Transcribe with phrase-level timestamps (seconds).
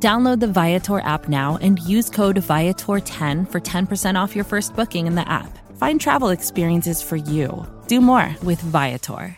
[0.00, 5.08] Download the Viator app now and use code Viator10 for 10% off your first booking
[5.08, 5.58] in the app.
[5.76, 7.66] Find travel experiences for you.
[7.88, 9.36] Do more with Viator.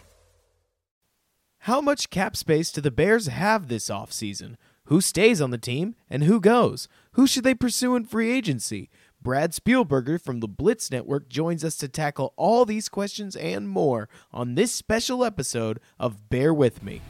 [1.65, 4.56] How much cap space do the Bears have this offseason?
[4.84, 6.88] Who stays on the team and who goes?
[7.12, 8.90] Who should they pursue in free agency?
[9.23, 14.09] Brad Spielberger from the Blitz Network joins us to tackle all these questions and more
[14.32, 17.02] on this special episode of Bear With Me.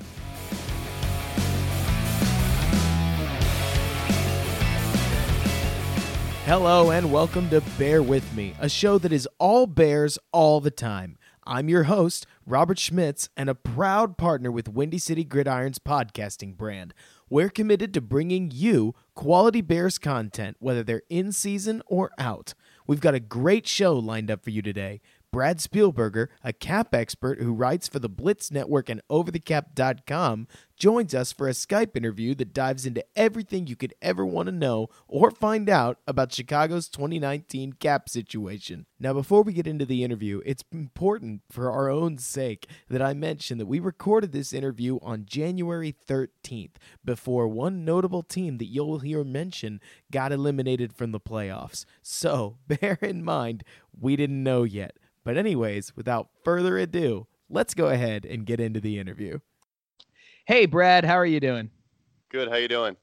[6.51, 10.73] Hello and welcome to Bear With Me, a show that is all bears all the
[10.73, 11.17] time.
[11.47, 16.93] I'm your host, Robert Schmitz, and a proud partner with Windy City Gridiron's podcasting brand.
[17.29, 22.55] We're committed to bringing you quality Bears content, whether they're in season or out.
[22.85, 25.01] We've got a great show lined up for you today.
[25.33, 31.31] Brad Spielberger, a cap expert who writes for the Blitz Network and OverTheCap.com, joins us
[31.31, 35.31] for a Skype interview that dives into everything you could ever want to know or
[35.31, 38.87] find out about Chicago's 2019 cap situation.
[38.99, 43.13] Now, before we get into the interview, it's important for our own sake that I
[43.13, 48.99] mention that we recorded this interview on January 13th before one notable team that you'll
[48.99, 51.85] hear mention got eliminated from the playoffs.
[52.03, 53.63] So, bear in mind,
[53.97, 54.97] we didn't know yet.
[55.25, 59.39] But, anyways, without further ado, let's go ahead and get into the interview.
[60.47, 61.71] Hey, Brad, how are you doing?
[62.31, 62.49] Good.
[62.49, 62.97] How you doing?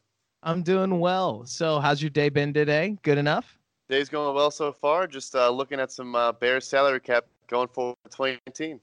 [0.43, 1.45] I'm doing well.
[1.45, 2.97] So, how's your day been today?
[3.03, 3.57] Good enough?
[3.89, 5.07] Day's going well so far.
[5.07, 8.79] Just uh, looking at some uh, Bears salary cap going forward for 2019.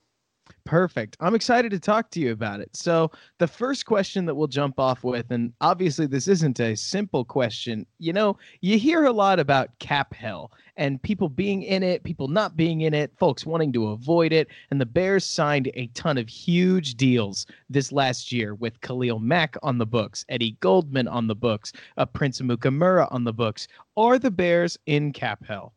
[0.64, 1.16] Perfect.
[1.20, 2.74] I'm excited to talk to you about it.
[2.74, 7.24] So, the first question that we'll jump off with, and obviously this isn't a simple
[7.24, 7.86] question.
[7.98, 12.28] You know, you hear a lot about cap hell and people being in it, people
[12.28, 14.48] not being in it, folks wanting to avoid it.
[14.70, 19.56] And the Bears signed a ton of huge deals this last year with Khalil Mack
[19.62, 23.68] on the books, Eddie Goldman on the books, uh, Prince Amukamara on the books.
[23.96, 25.74] Are the Bears in cap hell?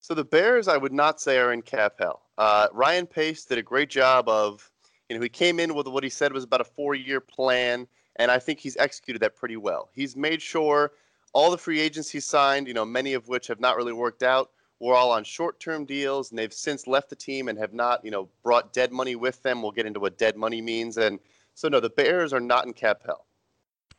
[0.00, 2.25] So, the Bears, I would not say are in cap hell.
[2.38, 4.70] Uh, Ryan Pace did a great job of,
[5.08, 7.86] you know, he came in with what he said was about a four year plan,
[8.16, 9.88] and I think he's executed that pretty well.
[9.94, 10.92] He's made sure
[11.32, 14.22] all the free agents he signed, you know, many of which have not really worked
[14.22, 17.72] out, were all on short term deals, and they've since left the team and have
[17.72, 19.62] not, you know, brought dead money with them.
[19.62, 20.98] We'll get into what dead money means.
[20.98, 21.18] And
[21.54, 23.26] so, no, the Bears are not in cap hell.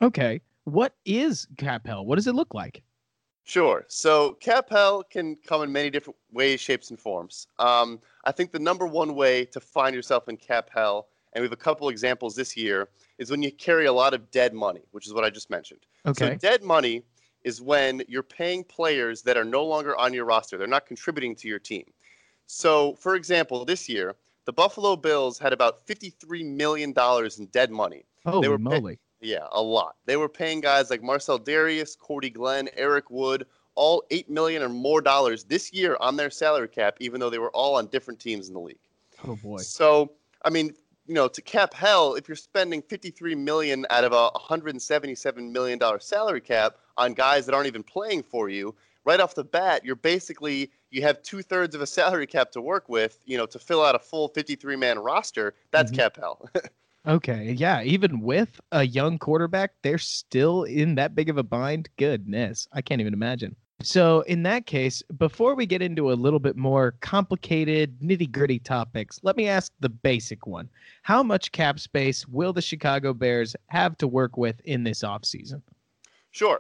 [0.02, 0.42] Okay.
[0.66, 2.06] What is cap hell?
[2.06, 2.84] What does it look like?
[3.48, 3.86] Sure.
[3.88, 7.48] So cap hell can come in many different ways, shapes, and forms.
[7.60, 11.46] Um, I think the number one way to find yourself in cap hell, and we
[11.46, 14.82] have a couple examples this year, is when you carry a lot of dead money,
[14.92, 15.80] which is what I just mentioned.
[16.06, 16.32] Okay.
[16.32, 17.04] So dead money
[17.46, 20.58] is when you're paying players that are no longer on your roster.
[20.58, 21.86] They're not contributing to your team.
[22.48, 26.94] So, for example, this year, the Buffalo Bills had about $53 million
[27.38, 28.04] in dead money.
[28.26, 28.96] Holy they were moly.
[28.96, 29.96] Pay- yeah, a lot.
[30.06, 33.46] They were paying guys like Marcell Dareus, Cordy Glenn, Eric Wood,
[33.76, 37.40] all eight million or more dollars this year on their salary cap, even though they
[37.40, 38.80] were all on different teams in the league.
[39.28, 39.58] Oh boy.
[39.58, 40.12] So,
[40.44, 40.74] I mean,
[41.06, 45.80] you know, to cap hell, if you're spending 53 million out of a 177 million
[45.80, 49.86] dollar salary cap on guys that aren't even playing for you, right off the bat,
[49.86, 53.46] you're basically you have two thirds of a salary cap to work with, you know,
[53.46, 55.54] to fill out a full 53 man roster.
[55.72, 55.96] That's Mhm.
[55.96, 56.50] cap hell.
[57.08, 57.56] Okay.
[57.58, 57.82] Yeah.
[57.84, 61.90] Even with a young quarterback, they're still in that big of a bind.
[61.98, 62.68] Goodness.
[62.74, 63.56] I can't even imagine.
[63.84, 68.58] So, in that case, before we get into a little bit more complicated, nitty gritty
[68.58, 70.68] topics, let me ask the basic one
[71.04, 75.62] How much cap space will the Chicago Bears have to work with in this offseason?
[76.32, 76.60] Sure.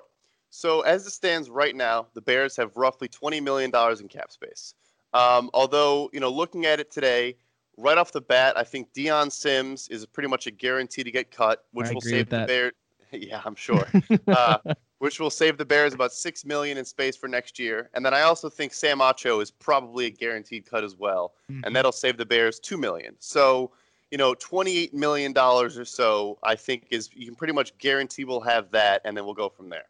[0.51, 4.75] So as it stands right now, the Bears have roughly $20 million in cap space.
[5.13, 7.35] Um, although, you know, looking at it today,
[7.77, 11.31] right off the bat, I think Dion Sims is pretty much a guarantee to get
[11.31, 12.45] cut, which I will save the.
[12.45, 12.73] Bears.
[13.11, 13.87] yeah, I'm sure.
[14.27, 14.57] uh,
[14.99, 17.89] which will save the Bears about six million in space for next year.
[17.93, 21.61] And then I also think Sam Acho is probably a guaranteed cut as well, Mhm.
[21.65, 23.15] and that'll save the Bears two million.
[23.19, 23.71] So,
[24.11, 28.25] you know, twenty-eight million dollars or so, I think is you can pretty much guarantee
[28.25, 29.85] we'll have that, and then we'll go from there.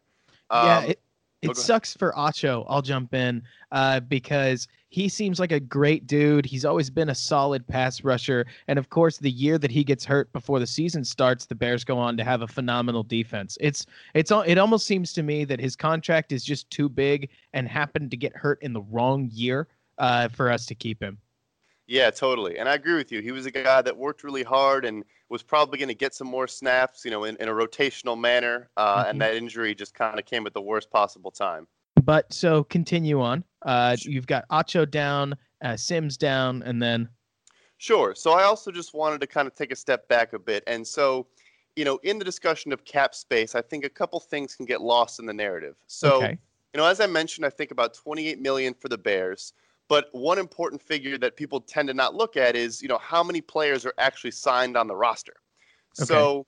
[0.52, 1.00] yeah, Um, it,
[1.42, 2.64] It sucks for Acho.
[2.68, 3.42] I'll jump in
[3.72, 6.46] uh, because he seems like a great dude.
[6.46, 10.04] He's always been a solid pass rusher, and of course, the year that he gets
[10.04, 13.58] hurt before the season starts, the Bears go on to have a phenomenal defense.
[13.60, 17.68] It's it's it almost seems to me that his contract is just too big and
[17.68, 19.68] happened to get hurt in the wrong year
[19.98, 21.18] uh, for us to keep him.
[21.86, 22.58] Yeah, totally.
[22.58, 23.22] And I agree with you.
[23.22, 26.26] He was a guy that worked really hard and was probably going to get some
[26.26, 28.68] more snaps, you know, in, in a rotational manner.
[28.76, 29.10] Uh, mm-hmm.
[29.10, 31.66] And that injury just kind of came at the worst possible time.
[32.04, 33.44] But so continue on.
[33.62, 37.08] Uh, you've got Acho down, uh, Sims down, and then.
[37.78, 38.14] Sure.
[38.14, 40.64] So I also just wanted to kind of take a step back a bit.
[40.66, 41.26] And so,
[41.76, 44.80] you know, in the discussion of cap space, I think a couple things can get
[44.80, 45.76] lost in the narrative.
[45.86, 46.38] So, okay.
[46.74, 49.52] you know, as I mentioned, I think about 28 million for the Bears.
[49.88, 53.22] But one important figure that people tend to not look at is, you know, how
[53.22, 55.36] many players are actually signed on the roster.
[55.98, 56.06] Okay.
[56.06, 56.46] So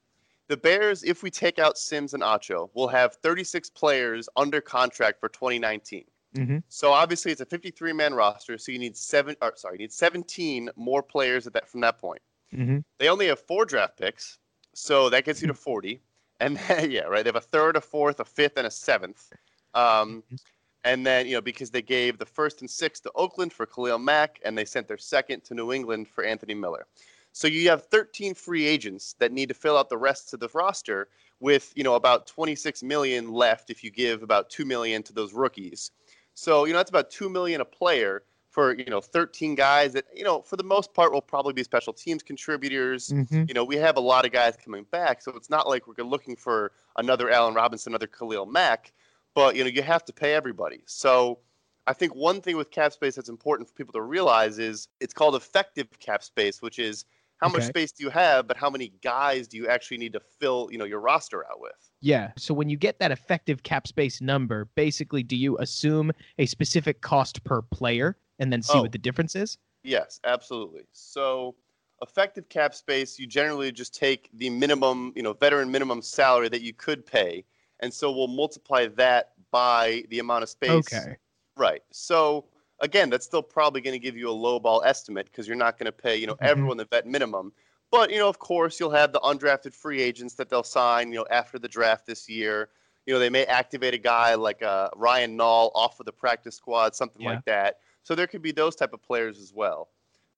[0.50, 5.20] the Bears, if we take out Sims and Acho, will have 36 players under contract
[5.20, 6.04] for 2019.
[6.36, 6.58] Mm-hmm.
[6.68, 9.36] So obviously it's a 53 man roster, so you need seven.
[9.40, 12.20] Or sorry, you need 17 more players at that from that point.
[12.52, 12.78] Mm-hmm.
[12.98, 14.38] They only have four draft picks,
[14.74, 16.00] so that gets you to 40.
[16.42, 17.22] And then, yeah, right.
[17.22, 19.30] They have a third, a fourth, a fifth, and a seventh.
[19.74, 20.36] Um, mm-hmm.
[20.84, 23.98] And then, you know, because they gave the first and sixth to Oakland for Khalil
[23.98, 26.86] Mack, and they sent their second to New England for Anthony Miller.
[27.32, 30.48] So you have 13 free agents that need to fill out the rest of the
[30.52, 35.12] roster with, you know, about 26 million left if you give about 2 million to
[35.12, 35.90] those rookies.
[36.34, 40.06] So, you know, that's about 2 million a player for, you know, 13 guys that,
[40.14, 43.10] you know, for the most part will probably be special teams contributors.
[43.10, 43.44] Mm-hmm.
[43.46, 46.04] You know, we have a lot of guys coming back, so it's not like we're
[46.04, 48.92] looking for another Allen Robinson, another Khalil Mack
[49.34, 50.80] but you know you have to pay everybody.
[50.86, 51.38] So
[51.86, 55.14] I think one thing with cap space that's important for people to realize is it's
[55.14, 57.04] called effective cap space, which is
[57.40, 57.58] how okay.
[57.58, 60.68] much space do you have, but how many guys do you actually need to fill,
[60.70, 61.72] you know, your roster out with?
[62.00, 62.32] Yeah.
[62.36, 67.00] So when you get that effective cap space number, basically, do you assume a specific
[67.00, 69.58] cost per player and then see oh, what the difference is?
[69.82, 70.82] Yes, absolutely.
[70.92, 71.54] So
[72.02, 76.62] effective cap space, you generally just take the minimum, you know, veteran minimum salary that
[76.62, 77.44] you could pay
[77.80, 80.70] and so we'll multiply that by the amount of space.
[80.70, 81.16] Okay.
[81.56, 81.82] Right.
[81.90, 82.44] So
[82.80, 85.78] again, that's still probably going to give you a low ball estimate because you're not
[85.78, 86.46] going to pay, you know, mm-hmm.
[86.46, 87.52] everyone the vet minimum.
[87.90, 91.18] But you know, of course, you'll have the undrafted free agents that they'll sign, you
[91.18, 92.68] know, after the draft this year.
[93.06, 96.54] You know, they may activate a guy like uh, Ryan Nall off of the practice
[96.54, 97.30] squad, something yeah.
[97.30, 97.78] like that.
[98.02, 99.88] So there could be those type of players as well.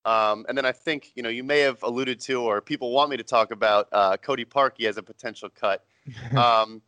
[0.04, 3.10] Um, and then I think you know you may have alluded to, or people want
[3.10, 5.84] me to talk about uh, Cody Parkey as a potential cut.
[6.36, 6.82] Um,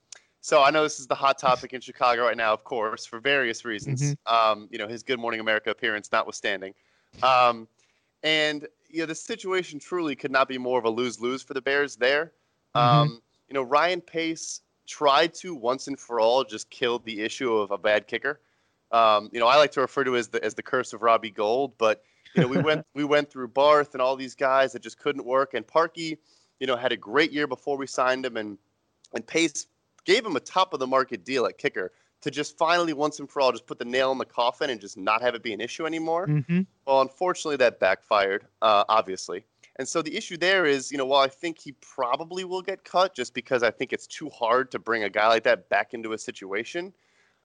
[0.45, 3.19] so I know this is the hot topic in Chicago right now, of course, for
[3.19, 4.03] various reasons.
[4.03, 4.35] Mm-hmm.
[4.35, 6.75] Um, you know, his Good Morning America appearance notwithstanding.
[7.23, 7.67] Um,
[8.23, 11.63] and you know, the situation truly could not be more of a lose-lose for the
[11.63, 12.33] Bears there.
[12.77, 12.87] Mm-hmm.
[12.87, 17.57] Um, you know, Ryan Pace tried to once and for all just kill the issue
[17.57, 18.41] of a bad kicker.
[18.93, 21.31] Um, you know, I like to refer to as the as the curse of Robbie
[21.31, 22.03] Gould, but
[22.37, 25.25] you know, we went we went through Barth and all these guys that just couldn't
[25.25, 25.55] work.
[25.55, 26.19] And Parkey,
[26.61, 28.59] you know, had a great year before we signed him, and
[29.15, 29.69] and Pace
[30.05, 31.93] gave him a top of the market deal at kicker
[32.25, 34.81] to just finally once and for all just put the nail in the coffin and
[34.81, 36.27] just not have it be an issue anymore.
[36.27, 36.63] Mm-hmm.
[36.87, 39.45] Well, unfortunately, that backfired, uh, obviously.
[39.77, 42.83] And so the issue there is, you know, while I think he probably will get
[42.85, 45.93] cut just because I think it's too hard to bring a guy like that back
[45.93, 46.95] into a situation.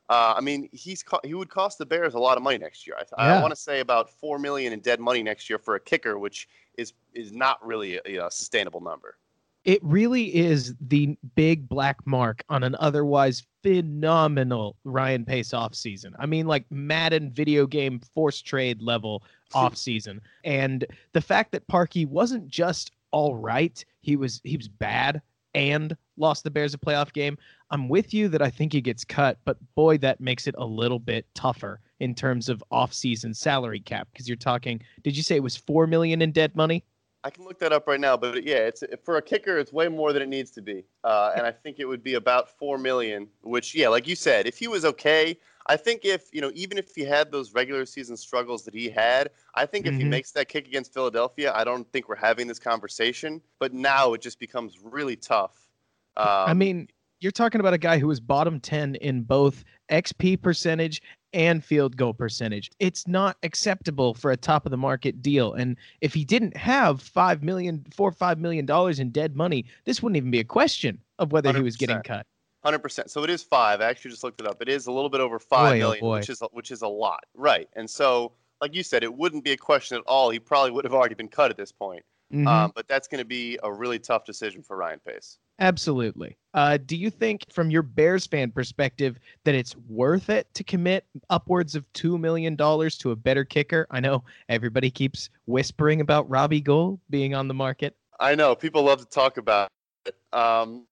[0.08, 2.88] Uh, I mean, he's co- he would cost the Bears a lot of money next
[2.88, 2.96] year.
[3.00, 3.38] I, yeah.
[3.38, 6.18] I want to say about four million in dead money next year for a kicker,
[6.18, 6.48] which
[6.78, 9.18] is is not really a, a sustainable number
[9.66, 16.16] it really is the big black mark on an otherwise phenomenal Ryan Pace off season.
[16.18, 19.24] I mean, like Madden video game force trade level
[19.54, 20.22] off season.
[20.44, 25.22] And the fact that Parkey wasn't just all right, he was he was bad
[25.56, 27.38] and lost the Bears a playoff game.
[27.72, 30.66] I'm with you that I think he gets cut, but boy, that makes it a
[30.66, 34.82] little bit tougher in terms of off-season salary cap because you're talking.
[35.04, 36.84] Did you say it was four million in dead money?
[37.24, 39.90] I can look that up right now, but yeah, it's for a kicker, it's way
[39.90, 42.78] more than it needs to be, uh, and I think it would be about four
[42.78, 43.28] million.
[43.42, 46.78] Which, yeah, like you said, if he was okay, I think if you know, even
[46.78, 49.94] if he had those regular season struggles that he had, I think mm-hmm.
[49.94, 50.12] if he mm-hmm.
[50.12, 53.42] makes that kick against Philadelphia, I don't think we're having this conversation.
[53.60, 55.68] But now it just becomes really tough.
[56.16, 56.88] Um, I mean,
[57.20, 61.02] you're talking about a guy who was bottom 10 in both XP percentage
[61.34, 62.72] and field goal percentage.
[62.80, 65.54] It's not acceptable for a top of the market deal.
[65.54, 69.66] And if he didn't have five million, four or five million dollars in dead money,
[69.86, 71.56] this wouldn't even be a question of whether 100%.
[71.56, 72.26] he was getting cut.
[72.64, 73.10] Hundred percent.
[73.10, 73.80] So it is five.
[73.80, 74.62] I actually just looked it up.
[74.62, 76.82] It is a little bit over five boy, oh million, oh which is which is
[76.82, 77.70] a lot, right?
[77.78, 80.30] And so, like you said, it wouldn't be a question at all.
[80.30, 82.04] He probably would have already been cut at this point.
[82.34, 82.48] Mm-hmm.
[82.48, 85.38] Um, but that's going to be a really tough decision for Ryan Pace.
[85.60, 86.38] Absolutely.
[86.54, 91.06] Uh, do you think, from your Bears fan perspective, that it's worth it to commit
[91.30, 93.86] upwards of two million dollars to a better kicker?
[93.92, 97.96] I know everybody keeps whispering about Robbie Gould being on the market.
[98.20, 99.70] I know people love to talk about
[100.06, 100.16] it.
[100.34, 100.88] Um,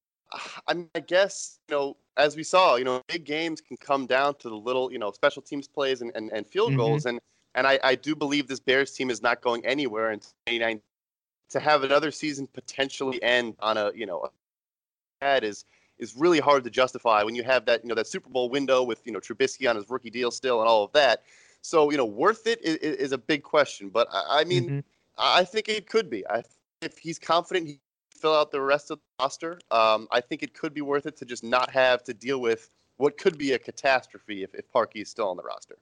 [0.67, 4.05] I mean, I guess you know, as we saw, you know, big games can come
[4.05, 6.79] down to the little, you know, special teams plays and, and, and field mm-hmm.
[6.79, 7.19] goals, and
[7.55, 10.81] and I, I do believe this Bears team is not going anywhere in 2019.
[11.51, 14.29] To have another season potentially end on a you know
[15.21, 15.65] had is
[15.99, 18.83] is really hard to justify when you have that you know that Super Bowl window
[18.83, 21.23] with you know Trubisky on his rookie deal still and all of that.
[21.61, 24.79] So you know, worth it is, is a big question, but I, I mean, mm-hmm.
[25.17, 26.25] I think it could be.
[26.27, 26.43] I,
[26.81, 27.79] if he's confident, he
[28.11, 29.59] fill out the rest of the roster.
[29.71, 32.69] Um, I think it could be worth it to just not have to deal with
[32.97, 35.77] what could be a catastrophe if, if is still on the roster.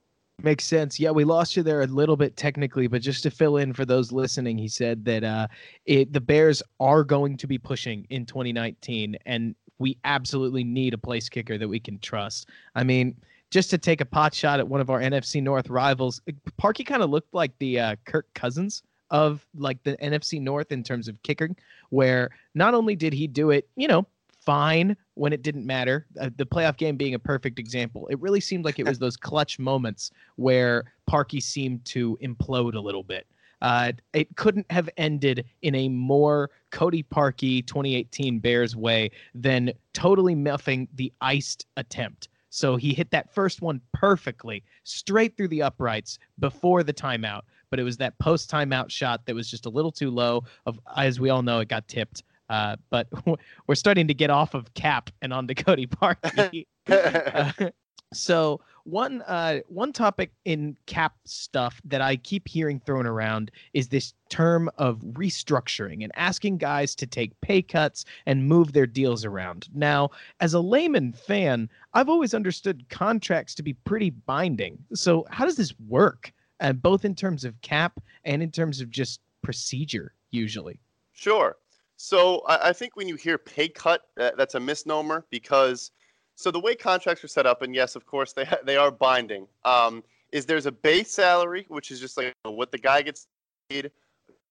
[0.46, 1.00] Makes sense.
[1.00, 3.84] Yeah, we lost you there a little bit technically, but just to fill in for
[3.84, 5.48] those listening, he said that uh,
[5.86, 10.98] it, the Bears are going to be pushing in 2019, and we absolutely need a
[10.98, 12.48] place kicker that we can trust.
[12.76, 13.16] I mean,
[13.50, 16.22] just to take a pot shot at one of our NFC North rivals,
[16.62, 20.84] Parkey kind of looked like the uh, Kirk Cousins of like the NFC North in
[20.84, 21.56] terms of kicking,
[21.90, 24.06] where not only did he do it, you know,
[24.46, 26.06] fine when it didn't matter.
[26.18, 28.06] Uh, the playoff game being a perfect example.
[28.08, 32.80] It really seemed like it was those clutch moments where Parkey seemed to implode a
[32.80, 33.26] little bit.
[33.62, 40.34] Uh, it couldn't have ended in a more Cody Parkey 2018 Bears way than totally
[40.34, 42.28] muffing the iced attempt.
[42.50, 47.42] So he hit that first one perfectly, straight through the uprights before the timeout.
[47.70, 50.44] But it was that post timeout shot that was just a little too low.
[50.66, 52.22] Of as we all know, it got tipped.
[52.48, 53.08] Uh, but
[53.66, 56.66] we're starting to get off of Cap and on onto Cody Parkey.
[56.86, 57.70] uh,
[58.12, 63.88] so one uh, one topic in Cap stuff that I keep hearing thrown around is
[63.88, 69.24] this term of restructuring and asking guys to take pay cuts and move their deals
[69.24, 69.68] around.
[69.74, 70.10] Now,
[70.40, 74.78] as a layman fan, I've always understood contracts to be pretty binding.
[74.94, 76.32] So how does this work?
[76.60, 80.80] Uh, both in terms of cap and in terms of just procedure, usually.
[81.12, 81.56] Sure.
[81.96, 85.90] So I, I think when you hear pay cut, that, that's a misnomer because
[86.34, 88.90] so the way contracts are set up, and yes, of course they ha- they are
[88.90, 89.46] binding.
[89.64, 93.26] Um, is there's a base salary which is just like what the guy gets
[93.70, 93.90] paid,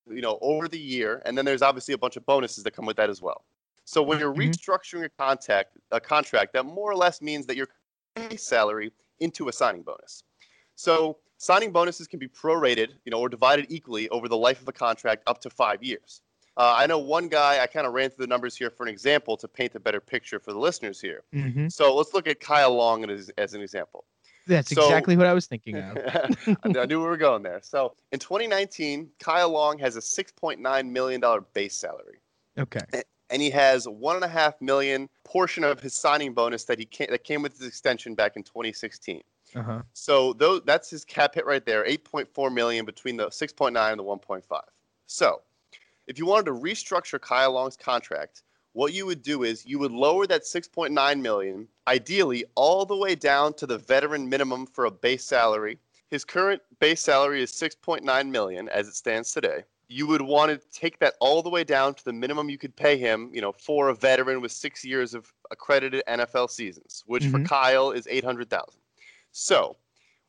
[0.10, 2.86] you know, over the year, and then there's obviously a bunch of bonuses that come
[2.86, 3.44] with that as well.
[3.84, 4.50] So when you're mm-hmm.
[4.50, 7.68] restructuring a contact a contract, that more or less means that your
[8.16, 10.24] base salary into a signing bonus.
[10.76, 14.68] So signing bonuses can be prorated, you know, or divided equally over the life of
[14.68, 16.22] a contract up to five years.
[16.58, 18.90] Uh, I know one guy, I kind of ran through the numbers here for an
[18.90, 21.24] example to paint a better picture for the listeners here.
[21.34, 21.68] Mm-hmm.
[21.68, 24.06] So let's look at Kyle Long as, as an example.
[24.48, 25.98] That's so, exactly what I was thinking of.
[26.64, 27.60] I knew we were going there.
[27.64, 31.22] So in 2019, Kyle Long has a $6.9 million
[31.54, 32.20] base salary.
[32.58, 33.04] Okay.
[33.30, 36.86] And he has one and a half million portion of his signing bonus that he
[36.86, 39.22] came, that came with his extension back in 2016.
[39.56, 39.82] Uh-huh.
[39.94, 44.04] So those, that's his cap hit right there, 8.4 million between the 6.9 and the
[44.04, 44.44] 1.5.
[45.08, 45.42] So
[46.08, 48.44] if you wanted to restructure Kyle Long's contract,
[48.74, 53.16] what you would do is you would lower that 6.9 million, ideally all the way
[53.16, 55.80] down to the veteran minimum for a base salary.
[56.10, 59.64] His current base salary is 6.9 million as it stands today.
[59.88, 62.76] You would want to take that all the way down to the minimum you could
[62.76, 67.24] pay him, you know, for a veteran with six years of accredited NFL seasons, which
[67.24, 67.44] mm-hmm.
[67.44, 68.74] for Kyle is 800,000.
[69.32, 69.78] So,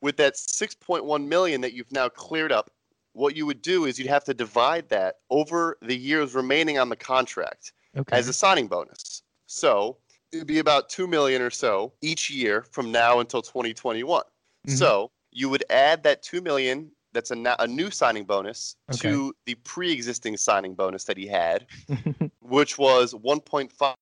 [0.00, 2.70] with that 6.1 million that you've now cleared up,
[3.16, 6.90] what you would do is you'd have to divide that over the years remaining on
[6.90, 8.14] the contract okay.
[8.14, 9.22] as a signing bonus.
[9.46, 9.96] So
[10.32, 14.20] it'd be about two million or so each year from now until 2021.
[14.20, 14.76] Mm-hmm.
[14.76, 19.08] So you would add that two million that's a, a new signing bonus okay.
[19.08, 21.66] to the pre-existing signing bonus that he had,
[22.42, 23.94] which was 1.5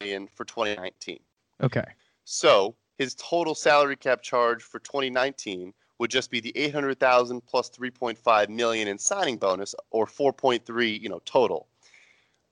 [0.00, 1.20] million for 2019.
[1.62, 1.84] Okay.
[2.24, 8.48] So his total salary cap charge for 2019 would just be the 800,000 plus 3.5
[8.48, 11.68] million in signing bonus or 4.3, you know, total.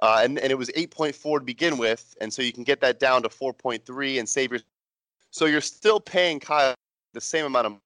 [0.01, 3.01] Uh, and, and it was 8.4 to begin with, and so you can get that
[3.01, 4.61] down to 4.3 and save your.
[5.31, 6.75] So you're still paying Kyle
[7.15, 7.77] the same amount of,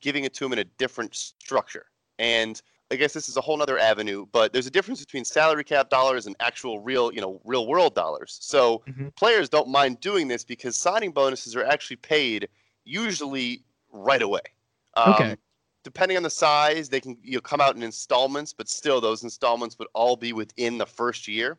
[0.00, 1.86] giving it to him in a different structure.
[2.18, 5.64] And I guess this is a whole other avenue, but there's a difference between salary
[5.64, 8.38] cap dollars and actual real, you know, real world dollars.
[8.40, 9.08] So mm-hmm.
[9.16, 12.48] players don't mind doing this because signing bonuses are actually paid
[12.84, 14.42] usually right away.
[14.96, 15.36] Um, okay.
[15.82, 19.22] Depending on the size, they can you know, come out in installments, but still those
[19.22, 21.58] installments would all be within the first year.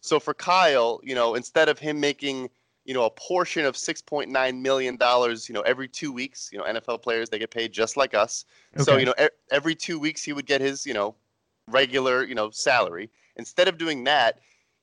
[0.00, 2.50] So for Kyle, you know, instead of him making
[2.84, 6.64] you know a portion of 6.9 million dollars you know every two weeks you know
[6.64, 8.82] nfl players they get paid just like us okay.
[8.82, 11.14] so you know e- every two weeks he would get his you know
[11.68, 14.40] regular you know salary instead of doing that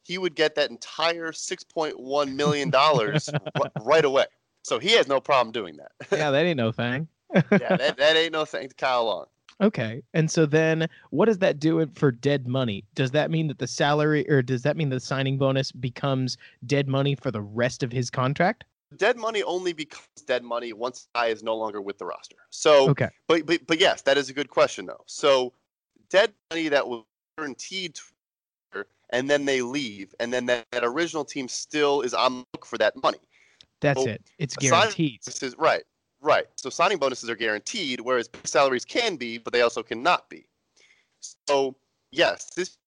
[0.09, 4.25] he would get that entire $6.1 million r- right away.
[4.63, 5.91] So he has no problem doing that.
[6.11, 7.07] yeah, that ain't no thing.
[7.33, 9.25] Yeah, that, that ain't no thing to Kyle Long.
[9.61, 10.01] Okay.
[10.13, 12.85] And so then what does that do it for dead money?
[12.95, 16.87] Does that mean that the salary or does that mean the signing bonus becomes dead
[16.87, 18.63] money for the rest of his contract?
[18.95, 22.37] Dead money only becomes dead money once I is no longer with the roster.
[22.49, 23.09] So, Okay.
[23.27, 25.03] but, but but yes, that is a good question though.
[25.05, 25.53] So,
[26.09, 27.03] dead money that was
[27.37, 27.95] guaranteed,
[28.73, 32.45] to- and then they leave, and then that, that original team still is on the
[32.53, 33.19] hook for that money.
[33.81, 34.23] That's Well, it.
[34.37, 35.19] It's guaranteed.
[35.25, 35.83] This is right,
[36.21, 36.45] right.
[36.55, 40.45] So signing bonuses are guaranteed, whereas salaries can be, but they also cannot be.
[41.47, 41.75] So
[42.11, 42.77] yes, this is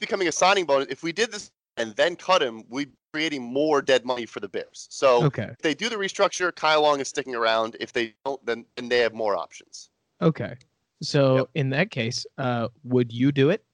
[0.00, 0.86] becoming a signing bonus.
[0.90, 4.40] If we did this and then cut him, we'd be creating more dead money for
[4.40, 4.86] the Bears.
[4.90, 5.48] So Okay.
[5.50, 7.76] if they do the restructure, Kyle Long is sticking around.
[7.80, 9.90] If they don't, then, then they have more options.
[10.22, 10.54] Okay.
[11.02, 11.48] So Yep.
[11.54, 13.64] in that case, uh, would you do it?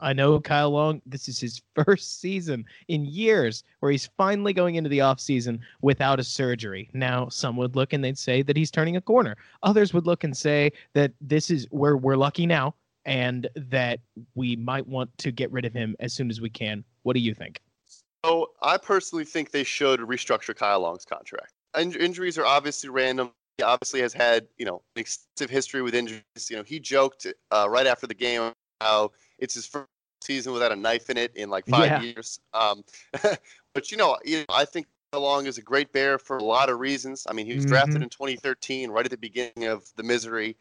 [0.00, 4.76] I know Kyle Long, this is his first season in years where he's finally going
[4.76, 6.90] into the offseason without a surgery.
[6.92, 9.36] Now, some would look and they'd say that he's turning a corner.
[9.62, 12.74] Others would look and say that this is where we're lucky now
[13.04, 14.00] and that
[14.34, 16.84] we might want to get rid of him as soon as we can.
[17.02, 17.60] What do you think?
[18.24, 21.52] So I personally think they should restructure Kyle Long's contract.
[21.76, 23.32] In- injuries are obviously random.
[23.58, 26.22] He obviously has had you know an extensive history with injuries.
[26.48, 29.12] You know he joked uh, right after the game how
[29.42, 29.88] it's his first
[30.22, 31.98] season without a knife in it in like five Yeah.
[31.98, 32.40] years.
[32.54, 32.84] Um,
[33.74, 36.70] but you know, you know, I think Long is a great bear for a lot
[36.70, 37.26] of reasons.
[37.28, 38.02] I mean, he was drafted Mhm.
[38.02, 40.56] in 2013, right at the beginning of the misery,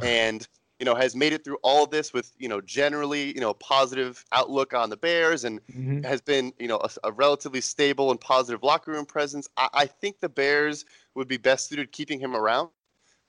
[0.00, 0.46] and
[0.78, 3.50] you know has made it through all of this with you know generally you know
[3.50, 6.04] a positive outlook on the Bears and Mhm.
[6.04, 9.48] has been, you know, a, a relatively stable and positive locker room presence.
[9.56, 10.84] I, I think the Bears
[11.16, 12.70] would be best suited keeping him around.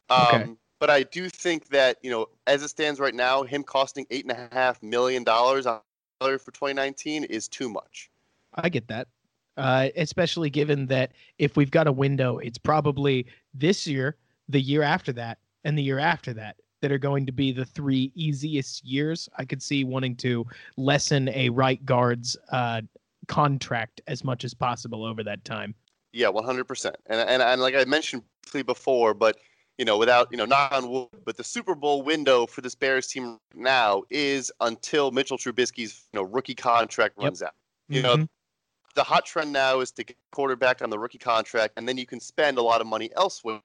[0.09, 0.57] Um, Okay.
[0.79, 4.25] But I do think that, you know, as it stands right now, him costing eight
[4.25, 5.81] and a half million dollars on
[6.19, 8.09] for 2019 is too much.
[8.53, 9.07] I get that.
[9.55, 14.15] Uh, especially given that if we've got a window, it's probably this year,
[14.49, 17.65] the year after that, and the year after that that are going to be the
[17.65, 19.27] three easiest years.
[19.37, 20.45] I could see wanting to
[20.77, 22.81] lessen a right guard's uh,
[23.27, 25.73] contract as much as possible over that time.
[26.13, 26.93] Yeah, 100%.
[27.07, 28.23] And, and, and like I mentioned
[28.65, 29.37] before, but,
[29.77, 32.75] you know, without, you know, not on wood, but the Super Bowl window for this
[32.75, 37.23] Bears team now is until Mitchell Trubisky's, you know, rookie contract Yep.
[37.23, 37.53] runs out.
[37.87, 38.29] You know, Mhm.
[38.95, 42.05] the hot trend now is to get quarterback on the rookie contract, and then you
[42.05, 43.61] can spend a lot of money elsewhere,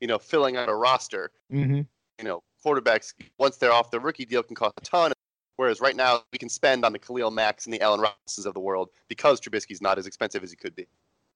[0.00, 1.32] you know, filling out a roster.
[1.50, 1.86] Mhm.
[2.18, 5.12] You know, quarterbacks, once they're off the rookie deal, can cost a ton.
[5.56, 8.54] Whereas right now, we can spend on the Khalil Macks and the Allen Robinsons of
[8.54, 10.86] the world because Trubisky's not as expensive as he could be.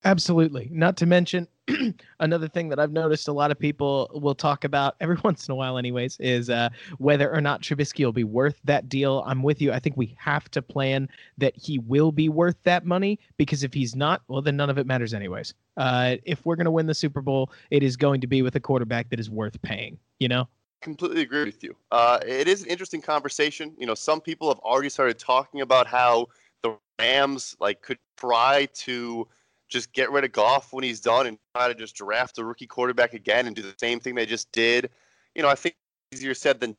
[0.05, 0.69] Absolutely.
[0.73, 1.47] Not to mention
[2.21, 5.53] another thing that I've noticed a lot of people will talk about every once in
[5.53, 9.23] a while, anyways, is uh, whether or not Trubisky will be worth that deal.
[9.27, 9.73] I'm with you.
[9.73, 13.73] I think we have to plan that he will be worth that money because if
[13.73, 15.55] he's not, well, then none of it matters, anyways.
[15.77, 18.57] Uh, if we're going to win the Super Bowl, it is going to be with
[18.57, 20.49] a quarterback that is worth paying, you know?
[20.81, 21.77] completely agree with you.
[21.93, 23.73] Uh, it is an interesting conversation.
[23.79, 26.27] You know, some people have already started talking about how
[26.65, 29.29] the Rams like could try to
[29.73, 32.67] just get rid of Goff when he's done and try to just draft a rookie
[32.67, 34.91] quarterback again and do the same thing they just did.
[35.35, 35.75] You know, I think
[36.13, 36.77] easier said than.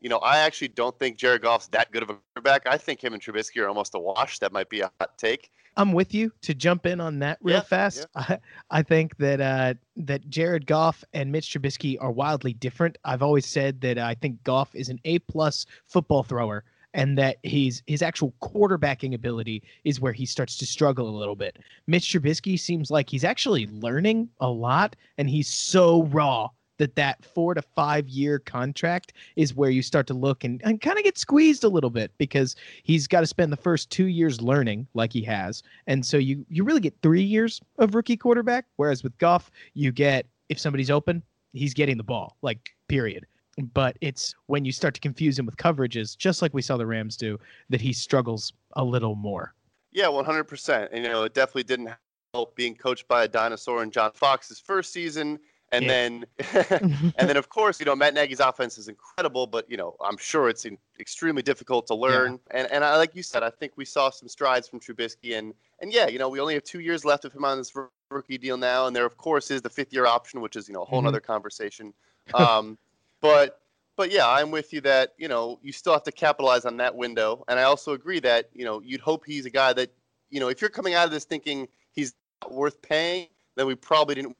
[0.00, 2.66] You know, I actually don't think Jared Goff's that good of a quarterback.
[2.66, 4.38] I think him and Trubisky are almost a wash.
[4.38, 5.50] That might be a hot take.
[5.76, 8.06] I'm with you to jump in on that real Yeah, fast.
[8.14, 8.38] I,
[8.70, 12.98] I think that uh, that Jared Goff and Mitch Trubisky are wildly different.
[13.04, 17.36] I've always said that I think Goff is an A plus football thrower, and that
[17.42, 21.58] he's his actual quarterbacking ability is where he starts to struggle a little bit.
[21.86, 26.48] Mitch Trubisky seems like he's actually learning a lot, and he's so raw
[26.80, 30.80] that that four to five year contract is where you start to look and, and
[30.80, 34.06] kind of get squeezed a little bit because he's got to spend the first two
[34.06, 38.16] years learning like he has and so you you really get three years of rookie
[38.16, 41.22] quarterback whereas with Goff you get if somebody's open
[41.52, 43.26] he's getting the ball like period
[43.72, 46.86] but it's when you start to confuse him with coverages just like we saw the
[46.86, 49.54] Rams do that he struggles a little more
[49.92, 50.90] Yeah, one hundred percent.
[50.92, 51.90] And you know, it definitely didn't
[52.34, 55.40] help being coached by a dinosaur in John Fox's first season,
[55.72, 55.90] and Yeah.
[55.90, 56.26] then
[57.16, 60.16] and then of course, you know, Matt Nagy's offense is incredible, but you know, I'm
[60.16, 62.38] sure it's in, extremely difficult to learn.
[62.52, 65.54] And and I, like you said, I think we saw some strides from Trubisky, and
[65.80, 67.72] and yeah, you know, we only have two years left of him on this
[68.10, 70.74] rookie deal now, and there of course is the fifth year option, which is you
[70.74, 71.08] know a whole Mhm.
[71.08, 71.92] other conversation.
[72.32, 72.78] Um,
[73.20, 73.60] but
[73.96, 76.94] but yeah, I'm with you that you know you still have to capitalize on that
[76.94, 79.92] window, and I also agree that you know you'd hope he's a guy that
[80.30, 83.74] you know if you're coming out of this thinking he's not worth paying, then we
[83.74, 84.36] probably didn't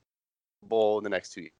[0.62, 1.53] bowl in the next two years.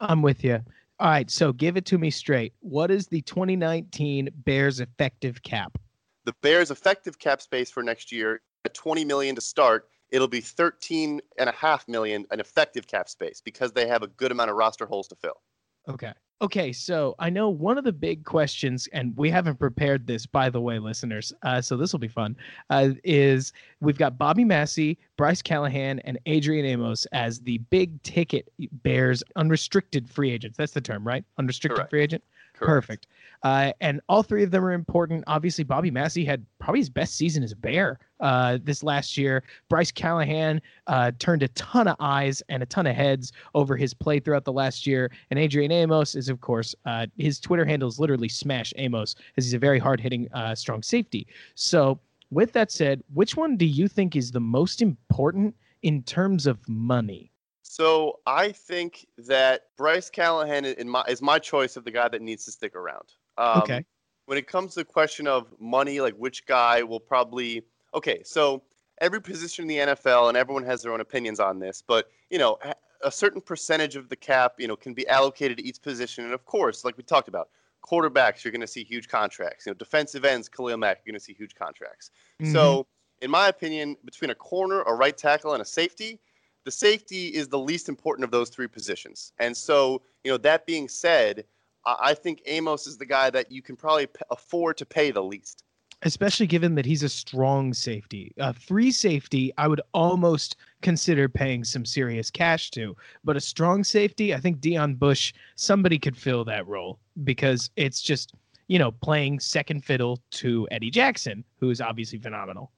[0.00, 0.60] I'm with you
[1.00, 5.78] all right so give it to me straight what is the 2019 Bears effective cap
[6.24, 10.40] The Bears' effective cap space for next year at 20 million to start, it'll be
[10.40, 14.50] 13 and a half million an effective cap space because they have a good amount
[14.50, 15.40] of roster holes to fill.
[15.88, 16.12] Okay.
[16.40, 20.48] Okay, so I know one of the big questions, and we haven't prepared this, by
[20.48, 21.32] the way, listeners.
[21.42, 22.36] Uh, so this will be fun.
[22.70, 28.52] Uh, is we've got Bobby Massie, Bryce Callahan, and Adrian Amos as the big ticket
[28.84, 30.56] Bears unrestricted free agents.
[30.56, 31.24] That's the term, right?
[31.38, 31.90] Unrestricted Correct.
[31.90, 32.22] free agent.
[32.58, 32.86] Correct.
[32.86, 33.06] Perfect.
[33.42, 35.22] Uh, and all three of them are important.
[35.26, 39.44] Obviously, Bobby Massie had probably his best season as a Bear uh, this last year.
[39.68, 43.94] Bryce Callahan uh, turned a ton of eyes and a ton of heads over his
[43.94, 45.10] play throughout the last year.
[45.30, 49.44] And Adrian Amos is, of course, uh, his Twitter handle is literally Smash Amos, as
[49.44, 51.26] he's a very hard hitting, uh, strong safety.
[51.54, 56.46] So, with that said, which one do you think is the most important in terms
[56.46, 57.30] of money?
[57.70, 62.46] So I think that Bryce Callahan my, is my choice of the guy that needs
[62.46, 63.12] to stick around.
[63.36, 63.84] Um, Okay.
[64.24, 68.22] When it comes to the question of money, like which guy will probably okay.
[68.24, 68.62] So
[69.00, 72.38] every position in the NFL, and everyone has their own opinions on this, but you
[72.38, 75.80] know, a- a certain percentage of the cap, you know, can be allocated to each
[75.80, 77.48] position, and of course, like we talked about,
[77.82, 79.64] quarterbacks, you're going to see huge contracts.
[79.64, 82.10] You know, defensive ends, Khalil Mack, you're going to see huge contracts.
[82.42, 82.52] Mm-hmm.
[82.52, 82.86] So,
[83.22, 86.20] in my opinion, between a corner, a right tackle, and a safety,
[86.68, 89.32] the safety is the least important of those three positions.
[89.38, 91.46] And so, you know, that being said,
[91.86, 95.64] I think Amos is the guy that you can probably afford to pay the least.
[96.02, 98.32] especially given that he's a strong safety.
[98.38, 103.82] A free safety, I would almost consider paying some serious cash to, but a strong
[103.82, 108.34] safety, I think Deon Bush, somebody could fill that role because it's just,
[108.68, 112.70] you know, playing second fiddle to Eddie Jackson, who is obviously phenomenal.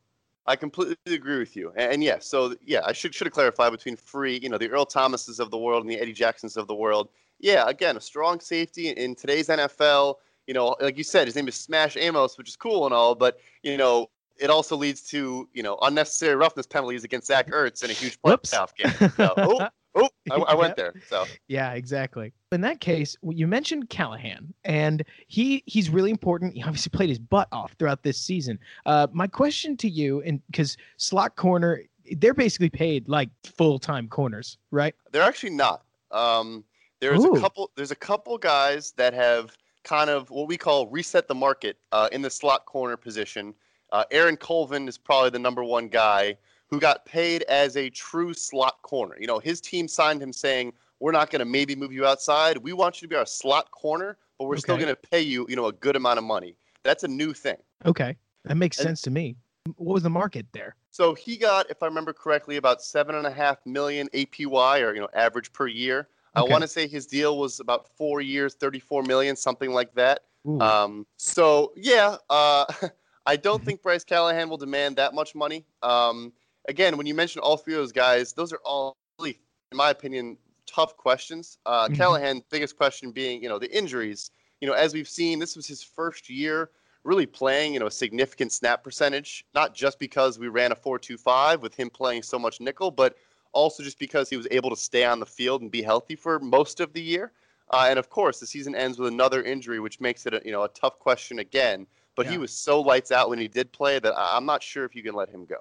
[0.51, 1.73] I completely agree with you.
[1.77, 4.69] And, and yes, so yeah, I should should have clarified between free, you know, the
[4.69, 7.09] Earl Thomases of the world and the Eddie Jacksons of the world.
[7.39, 10.17] Yeah, again, a strong safety in, today's NFL.
[10.49, 13.15] You know, like you said, his name is Smash Amos, which is cool and all,
[13.15, 14.11] but you know,
[14.41, 18.21] it also leads to you know unnecessary roughness penalties against Zach Ertz in a huge
[18.21, 19.11] playoff game.
[19.17, 20.95] So, oh, oh, I, I went there.
[21.09, 22.33] So Yeah, exactly.
[22.53, 26.55] In that case, you mentioned Callahan, and he he's really important.
[26.55, 28.59] He obviously played his butt off throughout this season.
[28.87, 31.83] Uh, my question to you, and because slot corner,
[32.17, 34.95] they're basically paid like full time corners, right?
[35.13, 35.85] They're actually not.
[36.11, 36.65] Um,
[37.01, 37.35] there's Ooh.
[37.35, 37.71] a couple.
[37.77, 42.09] There's a couple guys that have kind of what we call reset the market uh,
[42.13, 43.55] in the slot corner position.
[43.93, 46.37] Uh, Aaron Colvin is probably the number one guy
[46.71, 49.17] who got paid as a true slot corner.
[49.21, 52.59] You know, his team signed him saying, "We're not going to maybe move you outside.
[52.59, 55.47] We want you to be our slot corner, but we're still going to pay you,
[55.49, 57.57] you know, a good amount of money." That's a new thing.
[57.85, 59.37] Okay, that makes And- sense to me.
[59.77, 60.75] What was the market there?
[60.91, 64.95] So he got, if I remember correctly, about seven and a half million APY or
[64.95, 66.09] you know average per year.
[66.35, 70.21] I want to say his deal was about four years, 34 million, something like that.
[70.49, 72.65] Ooh, Um, so yeah, uh,
[73.27, 75.65] I don't think Bryce Callahan will demand that much money.
[75.83, 76.33] Um,
[76.71, 79.39] again, when you mention all three of those guys, those are all really,
[79.73, 81.59] in my opinion, tough questions.
[81.67, 81.97] Uh, Mhm.
[81.97, 84.31] Callahan, biggest question being, you know, the injuries.
[84.61, 86.71] You know, as we've seen, this was his first year
[87.03, 91.61] really playing, you know, a significant snap percentage, not just because we ran a 4-2-5
[91.61, 93.17] with him playing so much nickel, but
[93.53, 96.39] also just because he was able to stay on the field and be healthy for
[96.39, 97.33] most of the year.
[97.71, 100.53] Uh, and of course, the season ends with another injury, which makes it a, you
[100.53, 101.87] know a tough question again.
[102.17, 104.95] But he was so lights out when he did play that I'm not sure if
[104.95, 105.57] you can let him go.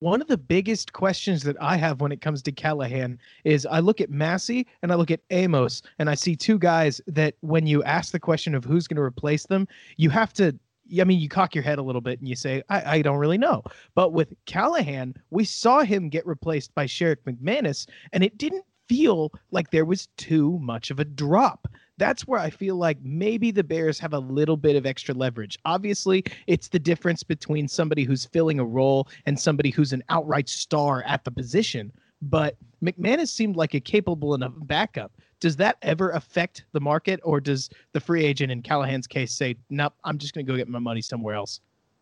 [0.00, 3.80] One of the biggest questions that I have when it comes to Callahan is I
[3.80, 7.66] look at Massie and I look at Amos and I see two guys that when
[7.66, 10.56] you ask the question of who's going to replace them, you have to.
[10.98, 13.18] I mean, you cock your head a little bit and you say, I, I don't
[13.18, 13.62] really know.
[13.94, 19.30] But with Callahan, we saw him get replaced by Sherrick McManus, and it didn't feel
[19.50, 21.68] like there was too much of a drop.
[21.98, 25.58] That's where I feel like maybe the Bears have a little bit of extra leverage.
[25.64, 30.48] Obviously, it's the difference between somebody who's filling a role and somebody who's an outright
[30.48, 31.92] star at the position.
[32.22, 35.12] But McManus seemed like a capable enough backup.
[35.40, 39.56] Does that ever affect the market, or does the free agent in Callahan's case say,
[39.70, 41.60] "Nope, I'm just going to go get my money somewhere else"?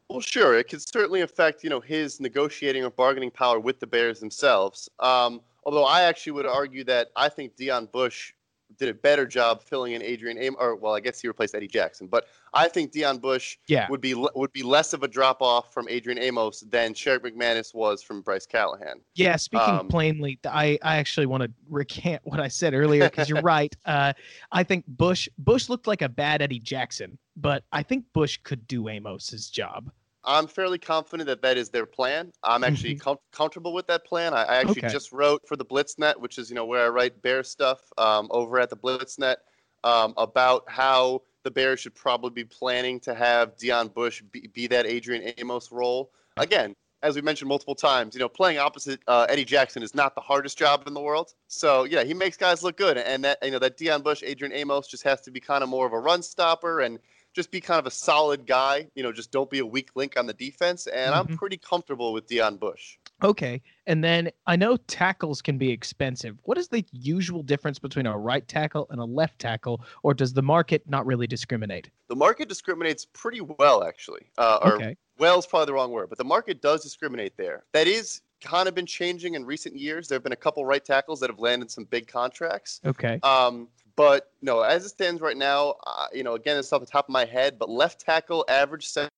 [0.09, 3.87] Well, sure, it could certainly affect you know his negotiating or bargaining power with the
[3.87, 4.89] Bears themselves.
[5.01, 8.33] Um, although I actually would argue that I think Deon Bush
[8.79, 11.69] did a better job filling in Adrian Am or well, I guess he replaced Eddie
[11.69, 13.87] Jackson, but I think Deon Bush Yeah.
[13.89, 17.75] would be would be less of a drop off from Adrian Amos than Sherrick McManus
[17.75, 19.01] was from Bryce Callahan.
[19.15, 23.29] Yeah, speaking Um, plainly, I, I actually want to recant what I said earlier because
[23.29, 23.75] you're right.
[23.85, 24.13] Uh,
[24.53, 28.67] I think Bush Bush looked like a bad Eddie Jackson, but I think Bush could
[28.67, 29.91] do Amos's job.
[30.27, 32.33] I'm fairly confident that that is their plan.
[32.43, 34.35] I'm actually com- comfortable with that plan.
[34.35, 34.93] I, I actually Okay.
[34.93, 38.27] just wrote for the Blitznet, which is you know where I write Bear stuff um,
[38.31, 39.37] over at the Blitznet
[39.85, 44.67] um, about how the Bears should probably be planning to have Deon Bush be, be
[44.67, 46.11] that Adrian Amos role.
[46.39, 50.17] Again, as we mentioned multiple times, you know, playing opposite uh, Eddie Jackson is not
[50.17, 51.35] the hardest job in the world.
[51.47, 54.53] So yeah, he makes guys look good, and that you know that Deon Bush, Adrian
[54.53, 56.99] Amos just has to be kind of more of a run stopper and
[57.37, 58.89] just be kind of a solid guy.
[58.95, 60.87] You know, just don't be a weak link on the defense.
[60.87, 61.31] And mm-hmm.
[61.31, 62.97] I'm pretty comfortable with Deon Bush.
[63.23, 63.63] Okay.
[63.87, 66.39] And then I know tackles can be expensive.
[66.45, 70.33] What is the usual difference between a right tackle and a left tackle, or does
[70.33, 71.91] the market not really discriminate?
[72.09, 74.31] The market discriminates pretty well, actually.
[74.39, 74.97] Uh, or okay.
[75.19, 77.65] well is probably the wrong word, but the market does discriminate there.
[77.73, 80.09] That is kind of been changing in recent years.
[80.09, 82.81] There have been a couple right tackles that have landed some big contracts.
[82.85, 83.21] Okay.
[83.23, 86.87] Um, but no, as it stands right now, uh, you know, again, it's off the
[86.87, 89.11] top of my head, but left tackle average salary,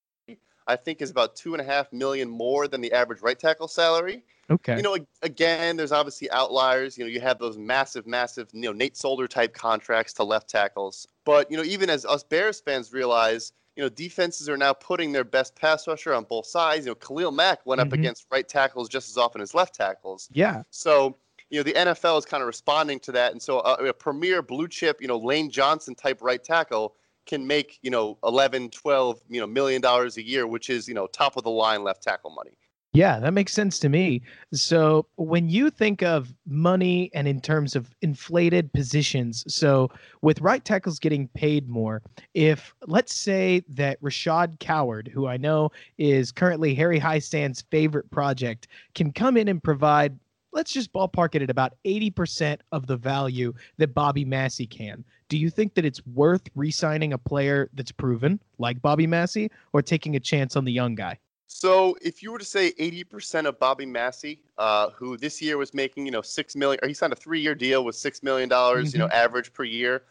[0.66, 3.68] I think, is about two and a half million more than the average right tackle
[3.68, 4.22] salary.
[4.50, 4.76] Okay.
[4.76, 6.96] You know, again, there's obviously outliers.
[6.96, 10.48] You know, you have those massive, massive, you know, Nate Solder type contracts to left
[10.48, 11.06] tackles.
[11.24, 15.12] But you know, even as us Bears fans realize, you know, defenses are now putting
[15.12, 16.86] their best pass rusher on both sides.
[16.86, 17.94] You know, Khalil Mack went up mm-hmm.
[18.00, 20.28] against right tackles just as often as left tackles.
[20.32, 20.62] Yeah.
[20.70, 21.16] So
[21.50, 24.42] you know the NFL is kind of responding to that, and so a, a premier
[24.42, 26.94] blue chip, you know, Lane Johnson type right tackle
[27.26, 30.94] can make you know 11, 12, you know, million dollars a year, which is you
[30.94, 32.56] know top of the line left tackle money.
[32.94, 34.22] Yeah, that makes sense to me.
[34.52, 39.90] So when you think of money and in terms of inflated positions, so
[40.22, 45.70] with right tackles getting paid more, if let's say that Rashad Coward, who I know
[45.98, 50.18] is currently Harry Hiestand's favorite project, can come in and provide
[50.58, 55.04] let's just ballpark it at about 80% of the value that Bobby Massie can.
[55.28, 59.52] Do you think that it's worth re signing a player that's proven, like Bobby Massie,
[59.72, 61.16] or taking a chance on the young guy?
[61.46, 65.72] So, if you were to say 80% of Bobby Massie, uh, who this year was
[65.72, 68.50] making, you know, six million, or he signed a three year deal with $6 million,
[68.50, 68.86] mm-hmm.
[68.86, 69.14] you know, mm-hmm.
[69.14, 70.02] average per year.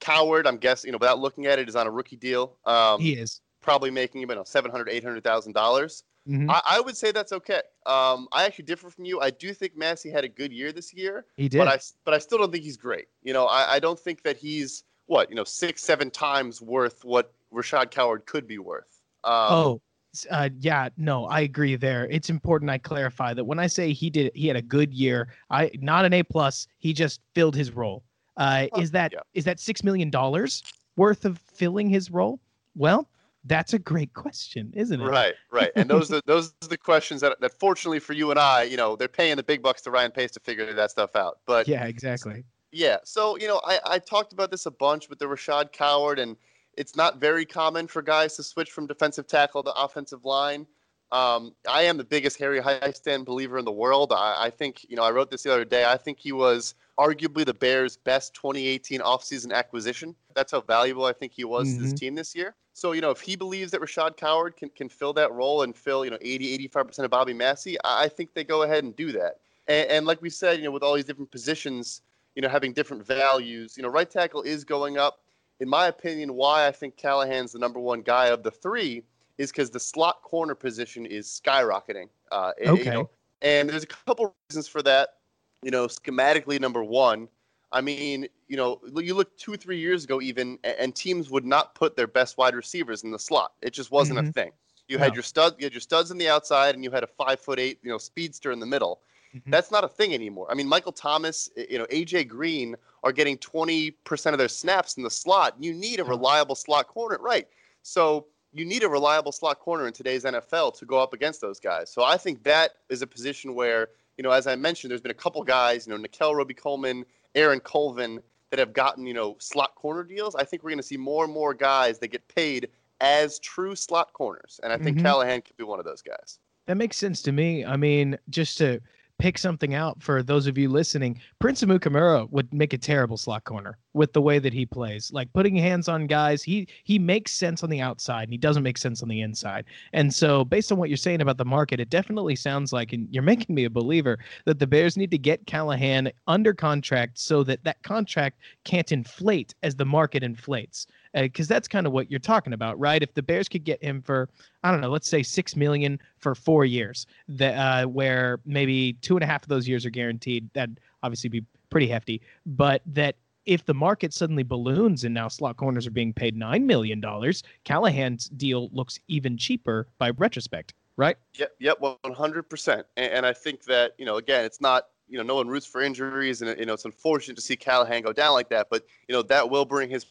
[0.00, 2.56] Coward, I'm guessing, you know, without looking at it, is on a rookie deal.
[2.64, 3.42] Um, he is.
[3.60, 6.04] Probably making, you know, $700,000, dollars.
[6.30, 6.50] Mm-hmm.
[6.50, 7.60] I, I, would say that's okay.
[7.86, 9.20] Um, I actually differ from you.
[9.20, 11.26] I do think Massie had a good year this year.
[11.36, 13.06] He did, but I but I still don't think he's great.
[13.24, 17.04] You know, I, I don't think that he's what you know six seven times worth
[17.04, 19.02] what Rashad Coward could be worth.
[19.24, 19.82] Um, oh.
[20.28, 22.08] Uh, yeah, no, I agree there.
[22.10, 25.28] It's important I clarify that when I say he did, he had a good year.
[25.50, 26.66] I not an A plus.
[26.78, 28.02] He just filled his role.
[28.36, 29.20] Uh, is that yeah.
[29.34, 30.64] is that six million dollars
[30.96, 32.40] worth of filling his role?
[32.74, 33.08] Well,
[33.44, 35.04] that's a great question, isn't it?
[35.04, 35.70] Right, right.
[35.74, 38.76] And those are those are the questions that, that fortunately for you and I, you
[38.76, 41.38] know, they're paying the big bucks to Ryan Pace to figure that stuff out.
[41.46, 42.44] But yeah, exactly.
[42.72, 42.98] Yeah.
[43.04, 46.36] So, you know, I, I talked about this a bunch with the Rashad Coward, and
[46.76, 50.66] it's not very common for guys to switch from defensive tackle to offensive line.
[51.12, 54.12] Um, I am the biggest Harry Hiestand believer in the world.
[54.12, 55.84] I, I, think, you know, I wrote this the other day.
[55.84, 60.14] I think he was arguably the Bears' best 2018 offseason acquisition.
[60.34, 61.76] That's how valuable I think he was mm-hmm.
[61.76, 61.96] to this mm-hmm.
[61.96, 62.54] team this year.
[62.74, 65.74] So, you know, if he believes that Rashad Coward can, can fill that role and
[65.74, 68.94] fill, you know, 80, 85% of Bobby Massie, I, I think they go ahead and
[68.94, 69.38] do that.
[69.66, 72.02] And, and like we said, you know, with all these different positions,
[72.36, 75.20] you know, having different values, you know, right tackle is going up.
[75.58, 79.02] In my opinion, why I think Callahan's the number one guy of the three
[79.40, 82.10] is because the slot corner position is skyrocketing.
[82.30, 82.84] Uh, okay.
[82.84, 85.14] You know, and there's a couple reasons for that.
[85.62, 87.26] You know, schematically, number one,
[87.72, 91.74] I mean, you know, you look two, three years ago, even, and teams would not
[91.74, 93.52] put their best wide receivers in the slot.
[93.62, 94.28] It just wasn't mm-hmm.
[94.28, 94.50] a thing.
[94.88, 95.04] You no.
[95.04, 97.40] had your stud, you had your studs on the outside, and you had a five
[97.40, 99.00] foot eight, you know, speedster in the middle.
[99.34, 99.50] Mm-hmm.
[99.50, 100.48] That's not a thing anymore.
[100.50, 105.02] I mean, Michael Thomas, you know, AJ Green are getting 20% of their snaps in
[105.02, 105.54] the slot.
[105.60, 107.48] You need a reliable slot corner, right?
[107.82, 111.60] So you need a reliable slot corner in today's NFL to go up against those
[111.60, 111.90] guys.
[111.90, 115.10] So I think that is a position where, you know, as I mentioned, there's been
[115.10, 119.76] a couple guys, you know, Nickell Robey-Coleman, Aaron Colvin, that have gotten, you know, slot
[119.76, 120.34] corner deals.
[120.34, 122.68] I think we're going to see more and more guys that get paid
[123.00, 124.58] as true slot corners.
[124.62, 125.06] And I think mm-hmm.
[125.06, 126.38] Callahan could be one of those guys.
[126.66, 127.64] That makes sense to me.
[127.64, 128.80] I mean, just to
[129.20, 133.44] pick something out for those of you listening, Prince Amukamara would make a terrible slot
[133.44, 135.12] corner with the way that he plays.
[135.12, 138.62] Like putting hands on guys, he he makes sense on the outside and he doesn't
[138.62, 139.66] make sense on the inside.
[139.92, 143.08] And so based on what you're saying about the market, it definitely sounds like and
[143.10, 147.44] you're making me a believer that the Bears need to get Callahan under contract so
[147.44, 152.10] that that contract can't inflate as the market inflates because uh, that's kind of what
[152.10, 153.02] you're talking about, right?
[153.02, 154.28] If the Bears could get him for,
[154.62, 159.16] I don't know, let's say six million for four years, that uh, where maybe two
[159.16, 162.20] and a half of those years are guaranteed, that'd obviously be pretty hefty.
[162.46, 166.66] But that if the market suddenly balloons and now slot corners are being paid nine
[166.66, 171.16] million dollars, Callahan's deal looks even cheaper by retrospect, right?
[171.38, 172.86] Yep, yep, one hundred percent.
[172.96, 175.80] And I think that you know, again, it's not you know, no one roots for
[175.80, 178.68] injuries, and you know, it's unfortunate to see Callahan go down like that.
[178.70, 180.06] But you know, that will bring his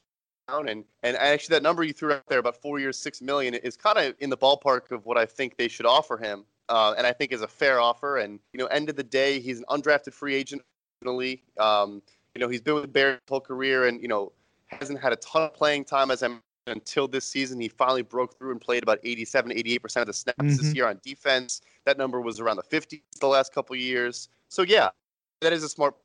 [0.58, 3.78] and and actually that number you threw out there about four years, six million is
[3.78, 6.46] kind of in the ballpark of what I think they should offer him.
[6.70, 8.18] uh, and I think is a fair offer.
[8.18, 10.62] And you know, end of the day, he's an undrafted free agent.
[11.58, 12.02] Um,
[12.36, 14.32] you know, he's been with Bears his whole career, and you know,
[14.68, 16.30] hasn't had a ton of playing time as I
[16.68, 17.60] until this season.
[17.60, 20.56] He finally broke through and played about 87, 88% of the snaps mm-hmm.
[20.56, 21.62] this year on defense.
[21.86, 24.30] That number was around the 50s the last couple years.
[24.50, 24.90] So, yeah,
[25.42, 25.96] that is a smart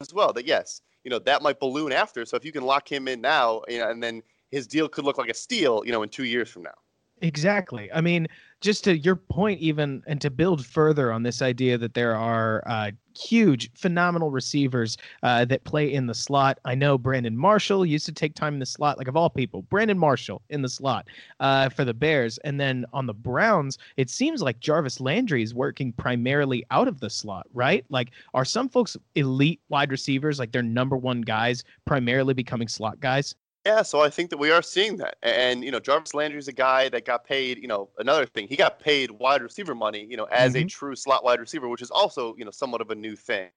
[0.00, 0.32] as well.
[0.32, 2.26] That, yes, you know, that might balloon after.
[2.26, 5.06] So, if you can lock him in now, you know, and then his deal could
[5.06, 6.74] look like a steal, you know, in two years from now.
[7.22, 7.90] Exactly.
[7.90, 8.28] I mean,
[8.60, 12.62] just to your point, even and to build further on this idea that there are
[12.66, 16.58] uh, huge, phenomenal receivers uh, that play in the slot.
[16.64, 19.62] I know Brandon Marshall used to take time in the slot, like of all people,
[19.62, 21.06] Brandon Marshall in the slot
[21.40, 22.38] uh, for the Bears.
[22.38, 27.00] And then on the Browns, it seems like Jarvis Landry is working primarily out of
[27.00, 27.84] the slot, right?
[27.90, 33.00] Like, are some folks elite wide receivers, like their number one guys, primarily becoming slot
[33.00, 33.34] guys?
[33.66, 35.16] Yeah, so I think that we are seeing that.
[35.22, 38.48] And, you know, Jarvis Landry is a guy that got paid, you know, another thing,
[38.48, 40.66] he got paid wide receiver money, you know, as mm-hmm.
[40.66, 43.50] a true slot wide receiver, which is also, you know, somewhat of a new thing.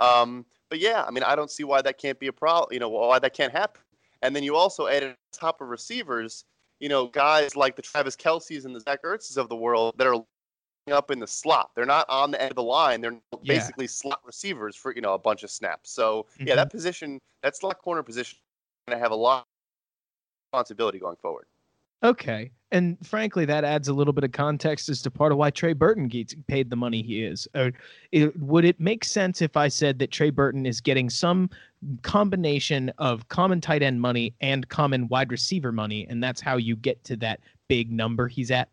[0.00, 2.78] Um, but yeah, I mean, I don't see why that can't be a problem, you
[2.78, 3.82] know, why that can't happen.
[4.22, 6.44] And then you also added on top of receivers,
[6.80, 10.06] you know, guys like the Travis Kelces and the Zach Ertz's of the world that
[10.06, 10.24] are
[10.90, 11.70] up in the slot.
[11.74, 13.00] They're not on the end of the line.
[13.00, 15.90] They're basically slot receivers for, you know, a bunch of snaps.
[15.90, 16.48] So, mm-hmm.
[16.48, 18.38] yeah, that position, that slot corner position
[18.90, 19.44] to have a lot of
[20.52, 21.46] responsibility going forward.
[22.02, 22.50] Okay.
[22.70, 25.72] And frankly, that adds a little bit of context as to part of why Trey
[25.72, 27.48] Burton gets paid the money he is.
[27.54, 27.72] Or
[28.12, 31.50] it, would it make sense if I said that Trey Burton is getting some
[32.02, 36.76] combination of common tight end money and common wide receiver money, and that's how you
[36.76, 38.68] get to that big number he's at?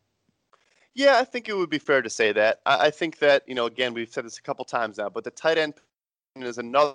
[0.93, 2.60] Yeah, I think it would be fair to say that.
[2.65, 5.23] I, I think that, you know, again, we've said this a couple times now, but
[5.23, 5.73] the tight end
[6.36, 6.93] is another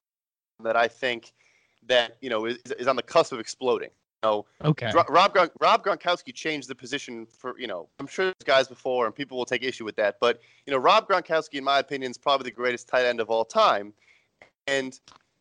[0.62, 1.32] that I think–
[1.86, 3.90] that you know is, is on the cusp of exploding.
[4.22, 4.92] You know, okay.
[5.08, 9.14] Rob Rob Gronkowski changed the position for you know I'm sure there's guys before and
[9.14, 12.18] people will take issue with that, but you know Rob Gronkowski in my opinion is
[12.18, 13.92] probably the greatest tight end of all time,
[14.66, 14.98] and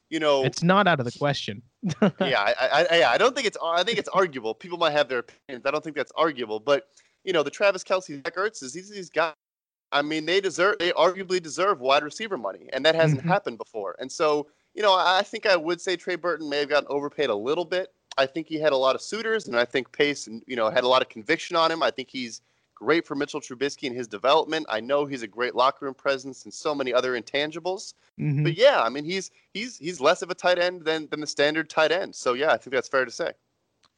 [0.09, 1.61] you know it's not out of the question.
[2.01, 4.53] yeah, I, I, yeah, I don't think it's I think it's arguable.
[4.53, 5.65] People might have their opinions.
[5.65, 6.87] I don't think that's arguable, but
[7.23, 9.33] you know the Travis Kelce, Zach Ertz, these these guys.
[9.91, 13.29] I mean, they deserve they arguably deserve wide receiver money, and that hasn't mm-hmm.
[13.29, 13.95] happened before.
[13.99, 17.29] And so you know, I think I would say Trey Burton may have gotten overpaid
[17.29, 17.93] a little bit.
[18.17, 20.83] I think he had a lot of suitors, and I think Pace, you know, had
[20.83, 21.81] a lot of conviction on him.
[21.81, 22.41] I think he's
[22.75, 24.65] great for Mitchell Trubisky and his development.
[24.69, 27.93] I know he's a great locker room presence and so many other intangibles.
[28.19, 28.43] Mm-hmm.
[28.43, 31.27] But yeah, I mean, he's he's he's less of a tight end than than the
[31.27, 32.15] standard tight end.
[32.15, 33.31] So yeah, I think that's fair to say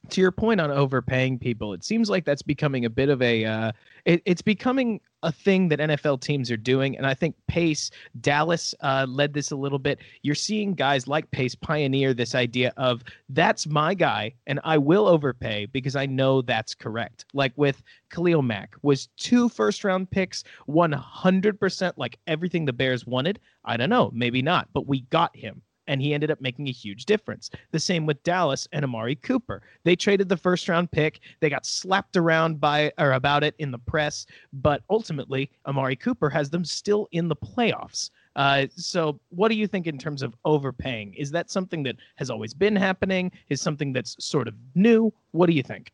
[0.09, 3.45] to your point on overpaying people, it seems like that's becoming a bit of a
[3.45, 3.71] uh,
[4.05, 8.73] it, it's becoming a thing that NFL teams are doing, and I think Pace Dallas
[8.81, 9.99] uh, led this a little bit.
[10.23, 15.07] You're seeing guys like Pace pioneer this idea of that's my guy, and I will
[15.07, 17.25] overpay because I know that's correct.
[17.33, 23.39] Like with Khalil Mack, was two first round picks 100% like everything the Bears wanted.
[23.65, 25.61] I don't know, maybe not, but we got him
[25.91, 27.49] and he ended up making a huge difference.
[27.71, 29.61] The same with Dallas and Amari Cooper.
[29.83, 31.19] They traded the first round pick.
[31.41, 36.29] They got slapped around by or about it in the press, but ultimately Amari Cooper
[36.29, 38.09] has them still in the playoffs.
[38.37, 41.13] Uh, so, what do you think in terms of overpaying?
[41.15, 43.29] Is that something that has always been happening?
[43.49, 45.11] Is something that's sort of new?
[45.31, 45.91] What do you think?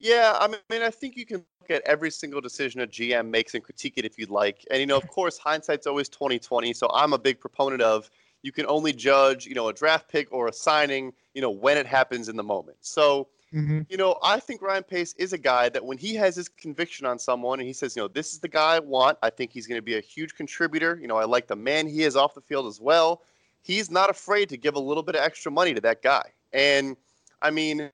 [0.00, 3.54] Yeah, I mean, I think you can look at every single decision a GM makes
[3.54, 4.66] and critique it if you'd like.
[4.70, 6.74] And you know, of course, hindsight's always twenty twenty.
[6.74, 8.10] So I'm a big proponent of
[8.42, 11.76] you can only judge, you know, a draft pick or a signing, you know, when
[11.76, 12.78] it happens in the moment.
[12.80, 13.82] So, mm-hmm.
[13.88, 17.06] you know, I think Ryan Pace is a guy that when he has his conviction
[17.06, 19.52] on someone and he says, you know, this is the guy I want, I think
[19.52, 20.98] he's going to be a huge contributor.
[21.00, 23.22] You know, I like the man he is off the field as well.
[23.62, 26.32] He's not afraid to give a little bit of extra money to that guy.
[26.52, 26.96] And
[27.42, 27.90] I mean,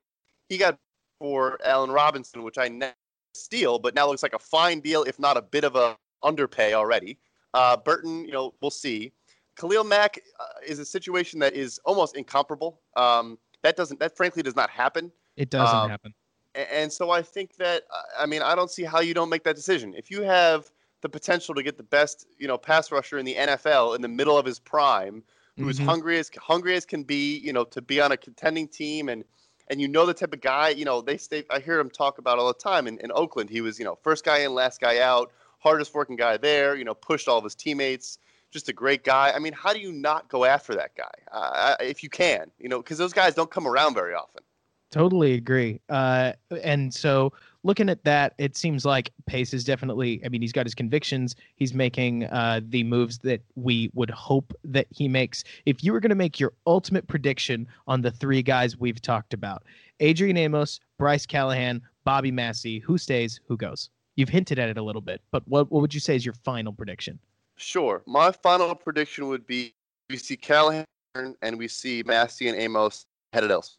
[0.48, 0.78] he got
[1.18, 2.94] for Allen Robinson, which I never
[3.34, 6.74] steal, but now looks like a fine deal, if not a bit of a underpay
[6.74, 7.18] already.
[7.54, 9.12] Uh, Burton, you know, we'll see.
[9.56, 12.80] Khalil Mack uh, is a situation that is almost incomparable.
[12.96, 15.10] Um, that doesn't that frankly does not happen.
[15.36, 16.14] It doesn't um, happen.
[16.54, 19.44] And so I think that uh, I mean I don't see how you don't make
[19.44, 19.94] that decision.
[19.94, 20.70] If you have
[21.02, 24.08] the potential to get the best you know pass rusher in the NFL in the
[24.08, 25.22] middle of his prime,
[25.56, 25.88] who's mm-hmm.
[25.88, 29.24] hungry as hungry as can be, you know, to be on a contending team and
[29.68, 32.18] and you know the type of guy, you know, they stay I hear him talk
[32.18, 33.50] about all the time in, in Oakland.
[33.50, 36.84] He was, you know, first guy in, last guy out, hardest working guy there, you
[36.84, 38.18] know, pushed all of his teammates
[38.56, 39.32] just a great guy.
[39.34, 42.50] I mean, how do you not go after that guy uh, if you can?
[42.58, 44.42] You know, because those guys don't come around very often.
[44.90, 45.80] Totally agree.
[45.90, 46.32] Uh,
[46.62, 47.32] and so
[47.64, 51.36] looking at that, it seems like Pace is definitely, I mean, he's got his convictions.
[51.56, 55.44] He's making uh, the moves that we would hope that he makes.
[55.66, 59.34] If you were going to make your ultimate prediction on the three guys we've talked
[59.34, 59.64] about
[60.00, 63.90] Adrian Amos, Bryce Callahan, Bobby Massie, who stays, who goes?
[64.14, 66.32] You've hinted at it a little bit, but what what would you say is your
[66.32, 67.18] final prediction?
[67.56, 68.02] Sure.
[68.06, 69.74] My final prediction would be
[70.10, 70.84] we see Callahan
[71.14, 73.78] and we see Massie and Amos headed elsewhere.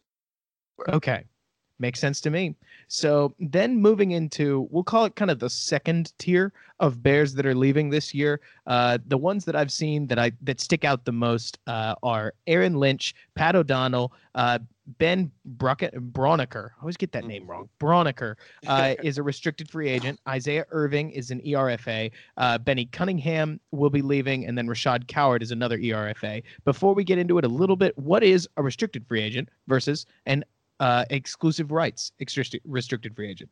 [0.88, 1.24] Okay.
[1.80, 2.56] Makes sense to me.
[2.88, 7.46] So then moving into, we'll call it kind of the second tier of Bears that
[7.46, 8.40] are leaving this year.
[8.66, 12.34] Uh, the ones that I've seen that I that stick out the most uh, are
[12.46, 14.58] Aaron Lynch, Pat O'Donnell, uh,
[14.98, 16.70] Ben Brock- Braunecker.
[16.78, 17.68] I always get that name wrong.
[17.78, 20.18] Braunecker uh, is a restricted free agent.
[20.26, 22.10] Isaiah Irving is an ERFA.
[22.36, 26.42] Uh, Benny Cunningham will be leaving, and then Rashad Coward is another ERFA.
[26.64, 30.06] Before we get into it a little bit, what is a restricted free agent versus
[30.26, 30.44] an
[30.80, 32.12] uh, exclusive rights
[32.64, 33.50] restricted free agent?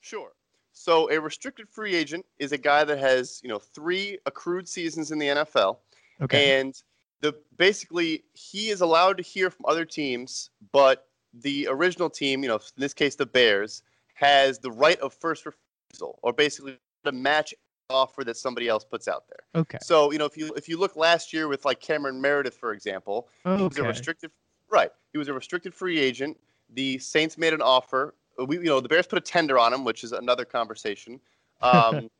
[0.00, 0.32] Sure.
[0.72, 5.10] So a restricted free agent is a guy that has you know three accrued seasons
[5.10, 5.78] in the NFL,
[6.20, 6.60] okay.
[6.60, 6.80] and
[7.22, 12.48] the basically he is allowed to hear from other teams, but the original team, you
[12.48, 13.82] know, in this case the Bears,
[14.14, 17.54] has the right of first refusal, or basically to match
[17.88, 19.62] offer that somebody else puts out there.
[19.62, 19.78] Okay.
[19.82, 22.72] So you know, if you if you look last year with like Cameron Meredith, for
[22.72, 23.56] example, okay.
[23.56, 24.30] he was a restricted
[24.70, 24.90] right.
[25.12, 26.38] He was a restricted free agent.
[26.74, 28.14] The Saints made an offer.
[28.44, 31.20] We, you know, the Bears put a tender on him, which is another conversation.
[31.62, 32.10] Um,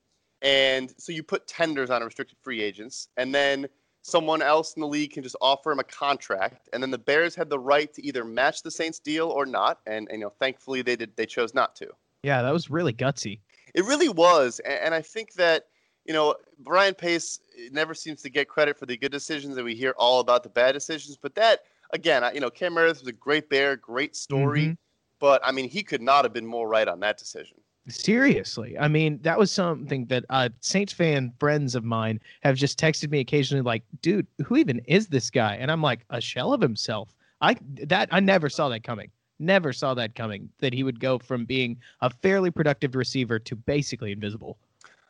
[0.41, 3.69] and so you put tenders on restricted free agents, and then
[4.07, 7.35] someone else in the league can just offer him a contract, and then the Bears
[7.35, 9.81] had the right to either match the Saints deal or not.
[9.87, 11.17] And, and you know, thankfully they did.
[11.17, 11.89] They chose not to.
[12.23, 13.41] Yeah, that was really gutsy.
[13.75, 15.65] It really was, and, and I think that
[16.05, 17.41] you know Ryan Pace
[17.73, 20.49] never seems to get credit for the good decisions, and we hear all about the
[20.49, 21.19] bad decisions.
[21.21, 21.61] But that
[21.93, 24.73] again, you know, Cam Meredith was a great bear, great story, mm-hmm.
[25.19, 27.59] but I mean, he could not have been more right on that decision.
[27.89, 32.81] Seriously, I mean, that was something that uh, Saints fan friends of mine have just
[32.81, 36.53] texted me occasionally, like, "Dude, who even is this guy?" And I'm like, "A shell
[36.53, 39.11] of himself." I that I never saw that coming.
[39.39, 40.49] Never saw that coming.
[40.59, 44.59] That he would go from being a fairly productive receiver to basically invisible.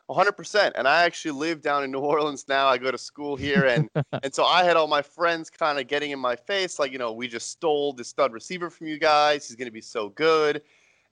[0.09, 0.71] 100%.
[0.75, 2.67] And I actually live down in New Orleans now.
[2.67, 3.65] I go to school here.
[3.65, 3.89] And,
[4.23, 6.97] and so I had all my friends kind of getting in my face, like, you
[6.97, 9.47] know, we just stole the stud receiver from you guys.
[9.47, 10.61] He's going to be so good.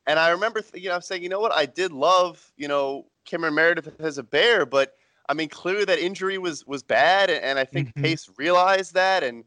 [0.07, 1.51] And I remember, you know, saying, you know what?
[1.51, 4.95] I did love, you know, Cameron Meredith as a bear, but
[5.27, 7.29] I mean, clearly that injury was was bad.
[7.31, 8.03] And I think mm-hmm.
[8.03, 9.23] Pace realized that.
[9.23, 9.43] And,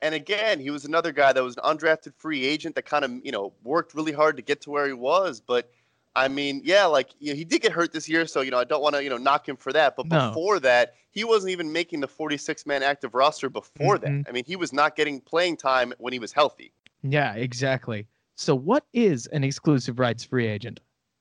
[0.00, 3.12] and again, he was another guy that was an undrafted free agent that kind of,
[3.22, 5.40] you know, worked really hard to get to where he was.
[5.40, 5.70] But,
[6.16, 8.58] I mean, yeah, like you know, he did get hurt this year, so you know
[8.58, 9.94] I don't want to you know knock him for that.
[9.96, 10.28] But no.
[10.28, 14.22] before that, he wasn't even making the 46 man active roster before mm-hmm.
[14.22, 14.28] that.
[14.28, 16.72] I mean, he was not getting playing time when he was healthy.
[17.02, 18.06] Yeah, exactly.
[18.34, 20.80] So, what is an exclusive rights free agent?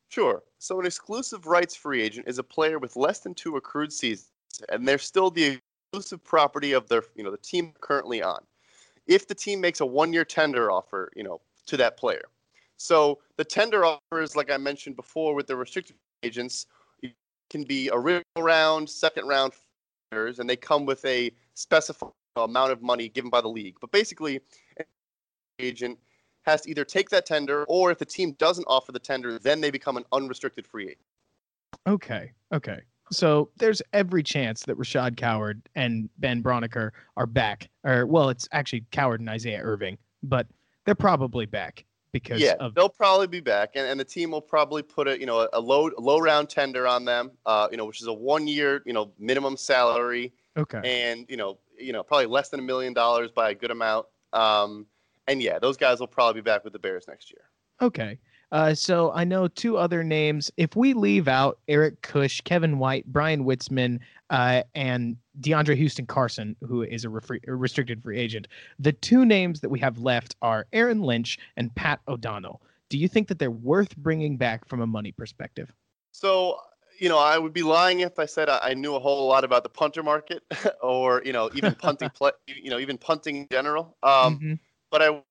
[0.09, 0.43] Sure.
[0.59, 4.31] So, an exclusive rights free agent is a player with less than two accrued seasons,
[4.69, 5.59] and they're still the
[5.91, 8.43] exclusive property of their you know the team currently on.
[9.05, 12.23] If the team makes a one year tender offer, you know, to that player
[12.77, 16.67] so the tender offers, like I mentioned before, with the restricted agents,
[17.49, 19.53] can be original round, second round,
[20.11, 23.75] and they come with a specified amount of money given by the league.
[23.81, 24.39] But basically,
[24.77, 24.85] an
[25.59, 25.97] agent
[26.45, 29.59] has to either take that tender, or if the team doesn't offer the tender, then
[29.59, 31.01] they become an unrestricted free agent.
[31.87, 32.31] Okay.
[32.53, 32.79] Okay.
[33.11, 37.69] So there's every chance that Rashad Coward and Ben Braunecker are back.
[37.83, 40.47] Or well, it's actually Coward and Isaiah Irving, but
[40.85, 41.85] they're probably back
[42.21, 42.73] because yeah, of...
[42.73, 45.59] they'll probably be back, and, and the team will probably put a you know a
[45.59, 48.93] low low round tender on them, uh, you know, which is a one year you
[48.93, 53.31] know minimum salary, okay, and you know you know probably less than a million dollars
[53.31, 54.85] by a good amount, um,
[55.27, 57.43] and yeah, those guys will probably be back with the Bears next year.
[57.81, 58.19] Okay.
[58.51, 60.49] Uh, so I know two other names.
[60.55, 63.99] If we leave out Eric Kush, Kevin White, Bryan Witzmann,
[64.29, 68.47] uh, and DeAndre Houston Carson, who is a, refre- a, restricted free agent.
[68.79, 72.61] The two names that we have left are Aaron Lynch and Pat O'Donnell.
[72.89, 75.73] Do you think that they're worth bringing back from a money perspective?
[76.11, 76.57] So,
[76.99, 79.63] you know, I would be lying if I said I knew a whole lot about
[79.63, 80.43] the punter market
[80.81, 83.97] or, you know, even punting, play, you know, even punting in general.
[84.03, 84.53] Um, mm-hmm.
[84.89, 85.23] But I would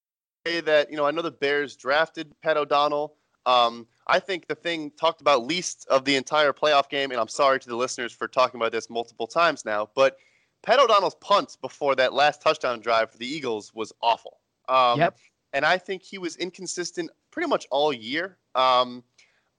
[0.46, 3.14] say that, you know, I know the Bears drafted Pat O'Donnell.
[3.46, 7.28] Um, I think the thing talked about least of the entire playoff game, and I'm
[7.28, 10.18] sorry to the listeners for talking about this multiple times now, but
[10.62, 14.38] Pat O'Donnell's punt before that last touchdown drive for the Eagles was awful.
[14.68, 15.16] Um, yep.
[15.52, 18.36] And I think he was inconsistent pretty much all year.
[18.56, 19.04] Um,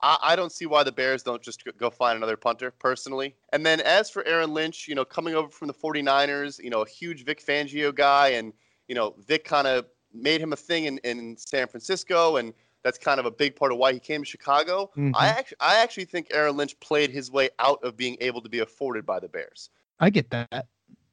[0.01, 3.35] I, I, don't see why the Bears don't just go find another punter, personally.
[3.53, 6.81] And then as for Aaron Lynch, you know, coming over from the 49ers, you know,
[6.81, 8.51] a huge Vic Fangio guy, and,
[8.87, 12.53] you know, Vic kind of made him a thing in, in San Francisco, and–
[12.83, 14.91] that's kind of a big part of why he came to Chicago.
[14.97, 15.11] Mm-hmm.
[15.15, 18.49] I actually, I actually think Aaron Lynch played his way out of being able to
[18.49, 19.69] be afforded by the Bears.
[19.99, 20.67] I get that.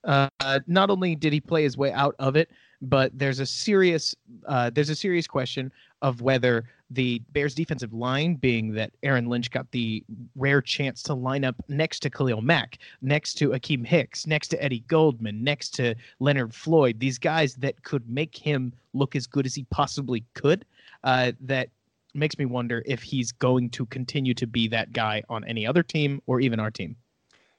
[0.04, 0.28] Uh,
[0.66, 2.50] not only did he play his way out of it,
[2.82, 4.14] but there's a serious
[4.46, 9.50] uh, there's a serious question of whether the Bears defensive line, being that Aaron Lynch
[9.50, 10.04] got the
[10.36, 14.62] rare chance to line up next to Khalil Mack, next to Akiem Hicks, next to
[14.62, 19.46] Eddie Goldman, next to Leonard Floyd, these guys that could make him look as good
[19.46, 20.66] as he possibly could,
[21.04, 21.68] uh, that
[22.14, 25.82] makes me wonder if he's going to continue to be that guy on any other
[25.82, 26.96] team or even our team.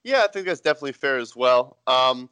[0.04, 1.78] Yeah, I think that's definitely fair as well.
[1.88, 2.30] Um,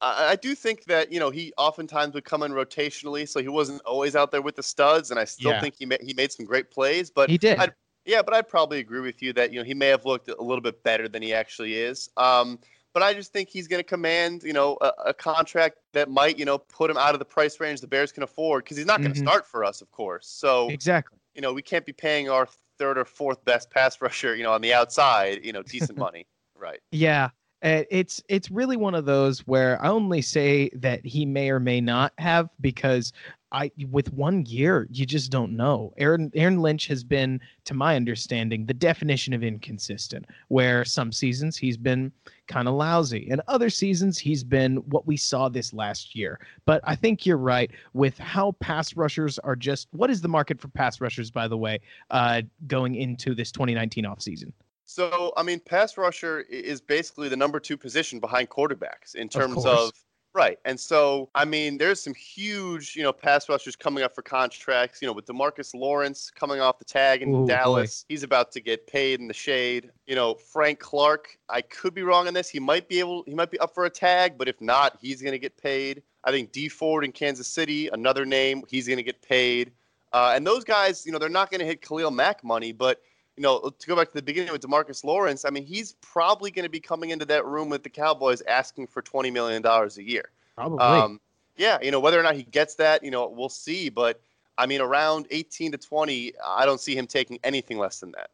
[0.00, 3.48] I, I do think that you know he oftentimes would come in rotationally, so he
[3.48, 5.60] wasn't always out there with the studs, and I still Yeah.
[5.60, 7.10] think he ma- he made some great plays.
[7.10, 7.58] But He did.
[7.60, 7.72] I'd,
[8.04, 10.42] yeah, but I'd probably agree with you that you know he may have looked a
[10.42, 12.10] little bit better than he actually is.
[12.16, 12.58] Um,
[12.94, 16.38] but I just think he's going to command you know a, a contract that might
[16.38, 18.86] you know put him out of the price range the Bears can afford because he's
[18.86, 19.24] not going to Mhm.
[19.28, 20.26] start for us, of course.
[20.26, 21.18] So Exactly.
[21.34, 24.52] you know we can't be paying our third or fourth best pass rusher you know
[24.52, 26.26] on the outside you know decent money,
[26.56, 26.80] right?
[26.90, 27.30] Yeah,
[27.62, 31.80] it's it's really one of those where I only say that he may or may
[31.80, 33.12] not have because
[33.52, 35.92] I with one year you just don't know.
[35.98, 40.26] Aaron Aaron Lynch has been, to my understanding, the definition of inconsistent.
[40.48, 42.10] Where some seasons he's been
[42.48, 46.40] kind of lousy, and other seasons he's been what we saw this last year.
[46.64, 49.88] But I think you're right with how pass rushers are just.
[49.92, 54.04] What is the market for pass rushers, by the way, uh, going into this 2019
[54.04, 54.52] offseason?
[54.84, 59.54] So, I mean, pass rusher is basically the number two position behind quarterbacks in terms
[59.54, 59.66] course.
[59.66, 59.92] of,
[60.34, 60.58] right.
[60.64, 65.00] And so, I mean, there's some huge, you know, pass rushers coming up for contracts.
[65.00, 67.46] You know, with Demarcus Lawrence coming off the tag in Ooh, boy.
[67.46, 69.90] Dallas, he's about to get paid in the shade.
[70.06, 72.48] You know, Frank Clark, I could be wrong on this.
[72.48, 75.22] He might be able, he might be up for a tag, but if not, he's
[75.22, 76.02] going to get paid.
[76.24, 79.72] I think Dee Ford in Kansas City, another name, he's going to get paid.
[80.12, 83.00] Uh, and those guys, you know, they're not going to hit Khalil Mack money, but
[83.36, 86.50] you know, to go back to the beginning with Demarcus Lawrence, I mean, he's probably
[86.50, 89.98] going to be coming into that room with the Cowboys asking for twenty million dollars
[89.98, 90.30] a year.
[90.54, 90.78] Probably.
[90.78, 91.20] Um,
[91.56, 93.88] yeah, you know, whether or not he gets that, you know, we'll see.
[93.88, 94.20] But
[94.58, 98.30] I mean, around eighteen to twenty, I don't see him taking anything less than that.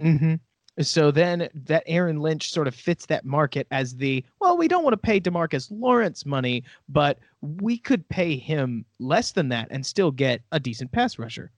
[0.00, 0.34] hmm
[0.80, 4.82] So then that Aaron Lynch sort of fits that market as the well, we don't
[4.82, 9.86] want to pay Demarcus Lawrence money, but we could pay him less than that and
[9.86, 11.52] still get a decent pass rusher.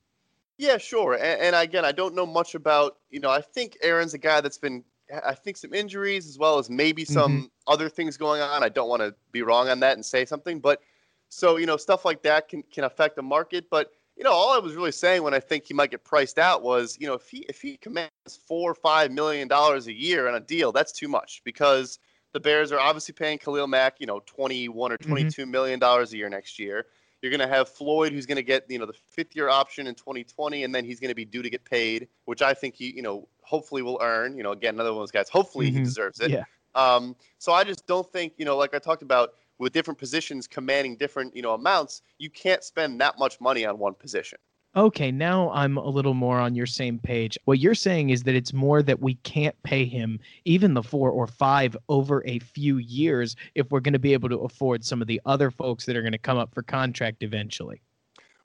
[0.57, 1.13] Yeah, sure.
[1.13, 4.41] And, and again, I don't know much about, you know, I think Aaron's a guy
[4.41, 4.85] that's been,
[5.23, 8.63] I think some injuries as well as maybe some other things going on.
[8.63, 10.81] I don't want to be wrong on that and say something, but
[11.29, 13.69] so, you know, stuff like that can, can affect the market.
[13.69, 16.39] But, you know, all I was really saying when I think he might get priced
[16.39, 18.11] out was, you know, if he, if he commands
[18.47, 21.99] four or five million dollars a year on a deal, that's too much because
[22.31, 25.35] the Bears are obviously paying Khalil Mack, you know, 21 or Mhm.
[25.37, 26.87] 22 million dollars a year next year.
[27.25, 29.87] You're going to have Floyd, who's going to get you know the fifth year option
[29.87, 32.75] in 2020, and then he's going to be due to get paid, which I think
[32.75, 34.37] he you know hopefully will earn.
[34.37, 35.27] You know, again, another one of those guys.
[35.27, 35.85] Hopefully he Mhm.
[35.85, 36.29] deserves it.
[36.29, 36.43] Yeah.
[36.75, 40.45] Um, so I just don't think you know, like I talked about, with different positions
[40.45, 44.37] commanding different you know amounts, you can't spend that much money on one position.
[44.77, 47.37] Okay, now I'm a little more on your same page.
[47.45, 51.11] What you're saying is that it's more that we can't pay him even the four
[51.11, 55.01] or five over a few years if we're going to be able to afford some
[55.01, 57.81] of the other folks that are going to come up for contract eventually.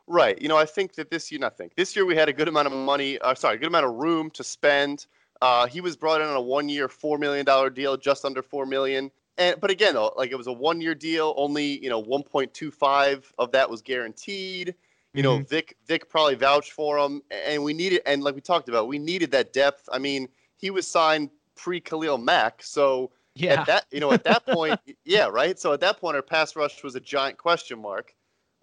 [0.07, 0.41] Right.
[0.41, 2.47] You know, I think that this year, not think this year we had a good
[2.47, 3.18] amount of money.
[3.18, 5.07] Uh, sorry, a good amount of room to spend.
[5.43, 8.66] Uh, he was brought in on a one-year, four million dollar deal, just under four
[8.66, 9.11] million.
[9.37, 11.35] And but again, though, like it was a one-year deal.
[11.37, 14.76] Only you know, one point two five of that was guaranteed.
[15.13, 18.69] You know, Vic Vic probably vouched for him, and we needed, and like we talked
[18.69, 19.89] about, we needed that depth.
[19.93, 23.61] I mean, he was signed pre Khalil Mack, so Yeah.
[23.61, 25.59] at that you know at that point, yeah, right.
[25.59, 28.15] So at that point, our pass rush was a giant question mark.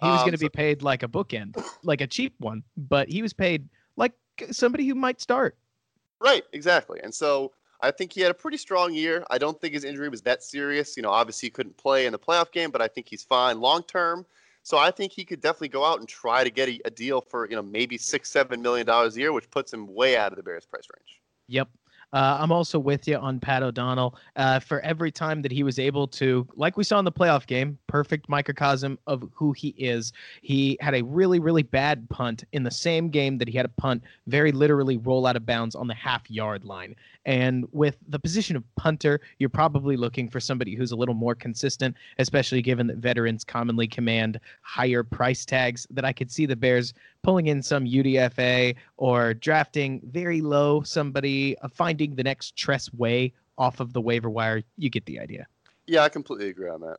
[0.02, 2.64] He was Um, going to so- be paid like a bookend, like a cheap one,
[2.78, 3.68] but he was paid
[3.98, 4.14] like
[4.52, 5.58] somebody who might start.
[6.22, 7.00] Right, exactly.
[7.04, 9.26] And so I think he had a pretty strong year.
[9.30, 10.96] I don't think his injury was that serious.
[10.96, 13.60] You know, obviously he couldn't play in the playoff game, but I think he's fine
[13.60, 14.26] long term.
[14.68, 17.22] So I think he could definitely go out and try to get a, a deal
[17.22, 20.34] for you know maybe six, seven million dollars a year, which puts him way out
[20.34, 21.22] of the Bears' price range.
[21.48, 21.70] Yep.
[22.12, 24.16] Uh, I'm also with you on Pat O'Donnell.
[24.36, 27.48] Uh, for every time that he was able to, like we saw in the playoff
[27.48, 30.12] game, perfect microcosm of who he is.
[30.42, 33.82] He had a really, really bad punt in the same game that he had a
[33.82, 36.94] punt very literally roll out of bounds on the half yard line.
[37.28, 41.36] And with the position of punter, you're probably looking for somebody who's a little more
[41.36, 45.86] consistent, especially given that veterans commonly command higher price tags.
[45.90, 51.58] That I could see the Bears pulling in some UDFA or drafting very low somebody,
[51.60, 54.64] uh, finding the next Tress Way off of the waiver wire.
[54.78, 55.48] You get the idea.
[55.86, 56.98] Yeah, I completely agree on that.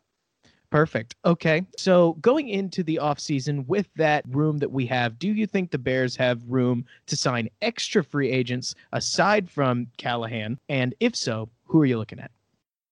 [0.70, 1.14] Perfect.
[1.24, 1.62] Okay.
[1.78, 5.78] So going into the offseason with that room that we have, do you think the
[5.78, 10.58] Bears have room to sign extra free agents aside from Callahan?
[10.68, 12.30] And if so, who are you looking at?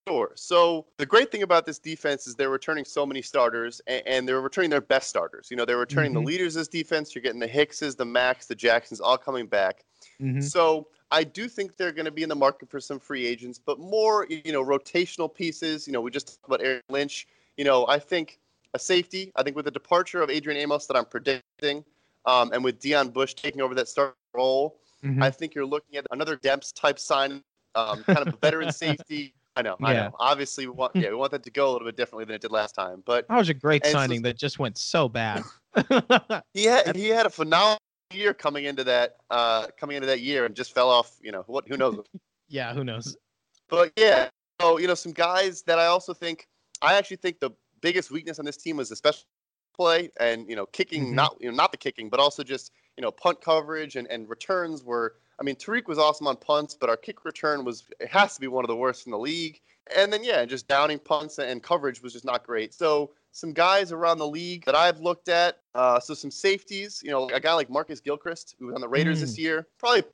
[0.08, 0.30] Sure.
[0.36, 4.28] So the great thing about this defense is they're returning so many starters, and, and
[4.28, 5.48] they're returning their best starters.
[5.50, 6.14] You know, they're returning Mhm.
[6.14, 7.14] the leaders of this defense.
[7.14, 9.84] You're getting the Hickses, the Macks, the Jacksons, all coming back.
[10.22, 10.42] Mhm.
[10.42, 13.58] So I do think they're going to be in the market for some free agents,
[13.58, 15.86] but more, you know, rotational pieces.
[15.88, 17.26] You know, we just talked about Aaron Lynch.
[17.56, 18.38] You know, I think
[18.74, 19.32] a safety.
[19.36, 21.84] I think with the departure of Adrian Amos that I'm predicting,
[22.26, 25.22] um, and with Deon Bush taking over that start role, Mhm.
[25.22, 27.42] I think you're looking at another Demps type sign,
[27.74, 29.34] um, kind of a veteran safety.
[29.58, 30.14] I know, I know.
[30.18, 32.42] Obviously, we want yeah, we want that to go a little bit differently than it
[32.42, 33.02] did last time.
[33.06, 35.42] But that was a great and so- signing that just went so bad.
[36.52, 37.78] he had he had a phenomenal
[38.12, 41.16] year coming into that uh, coming into that year and just fell off.
[41.22, 41.66] You know what?
[41.68, 42.04] Who knows?
[42.48, 43.16] yeah, who knows?
[43.68, 44.28] But yeah,
[44.60, 46.46] so you know some guys that I also think
[46.82, 47.50] I actually think the
[47.80, 49.24] biggest weakness on this team was the special
[49.74, 51.14] play and you know kicking Mhm.
[51.14, 54.26] not you know not the kicking but also just you know punt coverage and, and
[54.28, 58.08] returns were I mean Tarik was awesome on punts but our kick return was it
[58.08, 59.60] has to be one of the worst in the league
[59.94, 63.92] and then yeah just downing punts and coverage was just not great so some guys
[63.92, 67.52] around the league that I've looked at uh, so some safeties you know a guy
[67.52, 70.04] like Marcus Gilchrist who was on the Raiders this year probably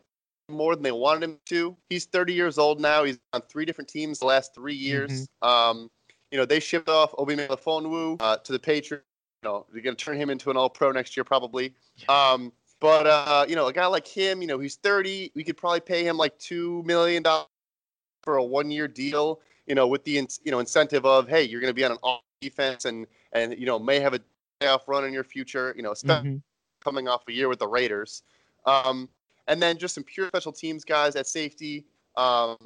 [0.48, 1.76] more than they wanted him to.
[1.88, 3.04] He's 30 years old now.
[3.04, 5.28] He's on three different teams the last three years.
[5.40, 5.88] Um,
[6.32, 9.04] you know, they shipped off Obi Melifonwu uh, to the Patriots.
[9.42, 11.74] You know, they're going to turn him into an All-Pro next year probably.
[12.08, 15.30] Um, but uh, you know, a guy like him, you know, he's 30.
[15.34, 17.46] We could probably pay him like two million dollars
[18.22, 19.40] for a one-year deal.
[19.66, 21.92] You know, with the in- you know incentive of hey, you're going to be on
[21.92, 24.20] an off defense and and you know may have a
[24.60, 25.72] playoff run in your future.
[25.76, 26.42] You know, especially Mhm.
[26.82, 28.22] coming off a year with the Raiders.
[28.66, 29.08] Um,
[29.48, 31.84] and then just some pure special teams guys at safety.
[32.16, 32.56] Um,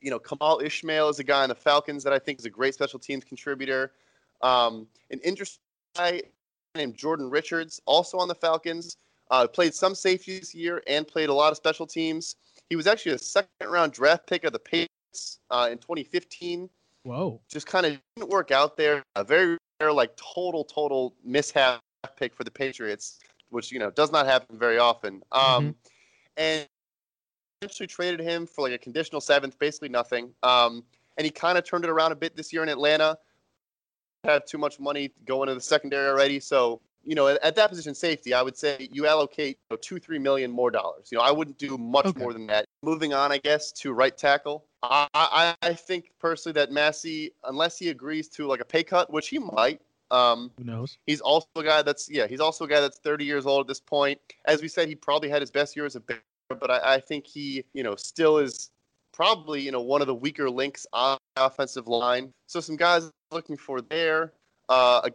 [0.00, 2.50] you know, Kemal Ishmael is a guy on the Falcons that I think is a
[2.50, 3.92] great special teams contributor.
[4.42, 5.62] Um, an interesting
[5.96, 6.22] guy
[6.74, 8.96] named Jordan Richards, also on the Falcons,
[9.30, 12.36] uh, played some safety this year and played a lot of special teams.
[12.68, 16.68] He was actually a second round draft pick of the Patriots uh, in 2015
[17.04, 17.40] Whoa.
[17.48, 19.02] just kind of didn't work out there.
[19.14, 21.80] A very rare, like total, total mishap
[22.16, 23.18] pick for the Patriots,
[23.50, 25.22] which you know does not happen very often.
[25.32, 25.74] Um,
[26.36, 26.66] and
[27.66, 30.30] eventually traded him for like a conditional seventh, basically nothing.
[30.44, 30.84] Um,
[31.18, 33.18] and he kind of turned it around a bit this year in Atlanta.
[34.24, 37.68] Have too much money going to the secondary already, so you know at, at that
[37.68, 41.08] position safety, I would say you allocate you know, two, three million more dollars.
[41.12, 42.20] You know, I wouldn't do much Okay.
[42.20, 42.64] more than that.
[42.82, 44.64] Moving on, I guess to right tackle.
[44.82, 49.12] I, I, I think personally that Massie, unless he agrees to like a pay cut,
[49.12, 50.98] which he might, um, Who knows?
[51.06, 53.68] He's also a guy that's yeah, he's also a guy that's 30 years old at
[53.68, 54.20] this point.
[54.44, 56.00] As we said, he probably had his best year as a
[56.48, 58.70] but I, I think he you know still is
[59.12, 62.32] probably you know one of the weaker links on offensive line.
[62.46, 64.32] So some guys looking for there.
[64.68, 65.08] Uh,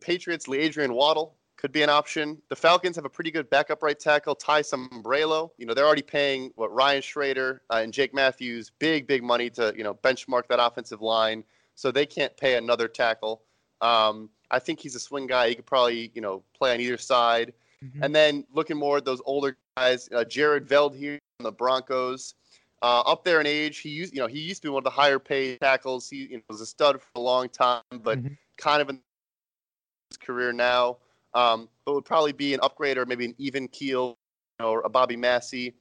[0.00, 2.42] Patriots, LaAdrian Waddle could be an option.
[2.48, 5.50] The Falcons have a pretty good backup right tackle, Ty Sambrailo.
[5.58, 9.50] You know they're already paying what Ryan Schraeder uh, and Jake Matthews big big money
[9.50, 13.42] to you know benchmark that offensive line, so they can't pay another tackle.
[13.80, 15.48] Um, I think he's a swing guy.
[15.48, 17.52] He could probably, you know, play on either side.
[17.84, 18.02] Mhm.
[18.02, 22.34] And then looking more at those older guys, uh, Jared Veldheer on the Broncos,
[22.82, 23.78] uh, up there in age.
[23.78, 26.08] He used, you know, he used to be one of the higher paid tackles.
[26.08, 28.36] He you know, was a stud for a long time, but Mhm.
[28.56, 29.00] kind of in
[30.10, 30.98] his career now.
[31.34, 34.16] Um, but would probably be an upgrade or maybe an even keel,
[34.58, 35.74] you know, or a Bobby Massie.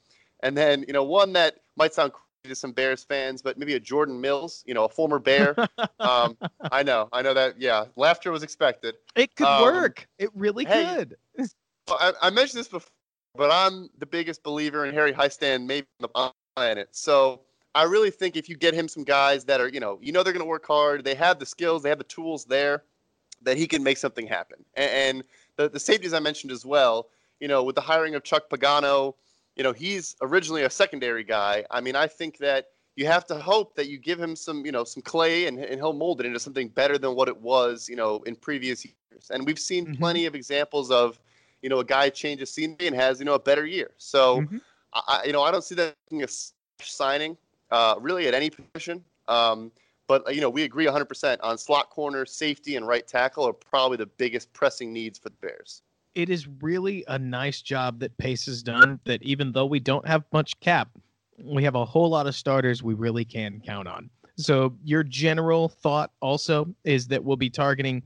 [0.43, 3.75] And then, you know, one that might sound crazy to some Bears fans, but maybe
[3.75, 5.57] a Jordan Mills, you know, a former Bear.
[6.01, 6.37] um,
[6.71, 7.59] I know, I know that.
[7.59, 8.95] Yeah, laughter was expected.
[9.15, 10.07] It could um, work.
[10.19, 11.15] It really hey, could.
[11.87, 12.89] I, I mentioned this before,
[13.35, 16.89] but I'm the biggest believer in Harry Hiestand, maybe on the planet.
[16.91, 17.41] So
[17.73, 20.23] I really think if you get him some guys that are, you know, you know
[20.23, 22.83] they're going to work hard, they have the skills, they have the tools there,
[23.41, 24.63] that he can make something happen.
[24.75, 25.23] And, and
[25.57, 27.09] the, the safeties I mentioned as well,
[27.39, 29.13] you know, with the hiring of Chuck Pagano,
[29.55, 31.65] you know, he's originally a secondary guy.
[31.69, 34.71] I mean, I think that you have to hope that you give him some, you
[34.71, 37.89] know, some clay and, and he'll mold it into something better than what it was,
[37.89, 39.29] you know, in previous years.
[39.29, 39.99] And we've seen Mhm.
[39.99, 41.19] plenty of examples of,
[41.61, 43.91] you know, a guy changes scenery and has, you know, a better year.
[43.97, 44.61] So, Mhm.
[44.93, 46.27] I, you know, I don't see that being a
[46.81, 47.37] signing
[47.71, 49.03] uh, really at any position.
[49.27, 49.71] Um,
[50.07, 53.97] but, you know, we agree 100% on slot corner, safety, and right tackle are probably
[53.97, 55.81] the biggest pressing needs for the Bears.
[56.13, 58.99] It is really a nice job that Pace has done.
[59.05, 60.89] That even though we don't have much cap,
[61.43, 64.09] we have a whole lot of starters we really can count on.
[64.37, 68.03] So your general thought also is that we'll be targeting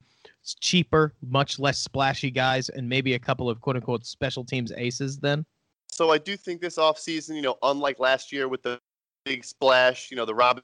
[0.56, 5.18] cheaper, much less splashy guys, and maybe a couple of quote unquote special teams aces.
[5.18, 5.46] Then
[5.92, 8.80] So I do think this offseason, you know, unlike last year with the
[9.26, 10.64] big splash, you know, the Robin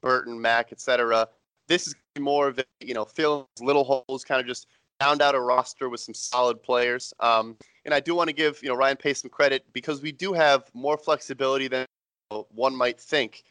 [0.00, 1.28] Burton, Mack, etc.,
[1.66, 4.66] this is more of a, you know, fill little holes, kind of just
[5.02, 7.12] round out a roster with some solid players.
[7.20, 10.12] Um, and I do want to give, you know, Ryan Pace some credit because we
[10.12, 11.86] do have more flexibility than
[12.50, 13.42] one might think.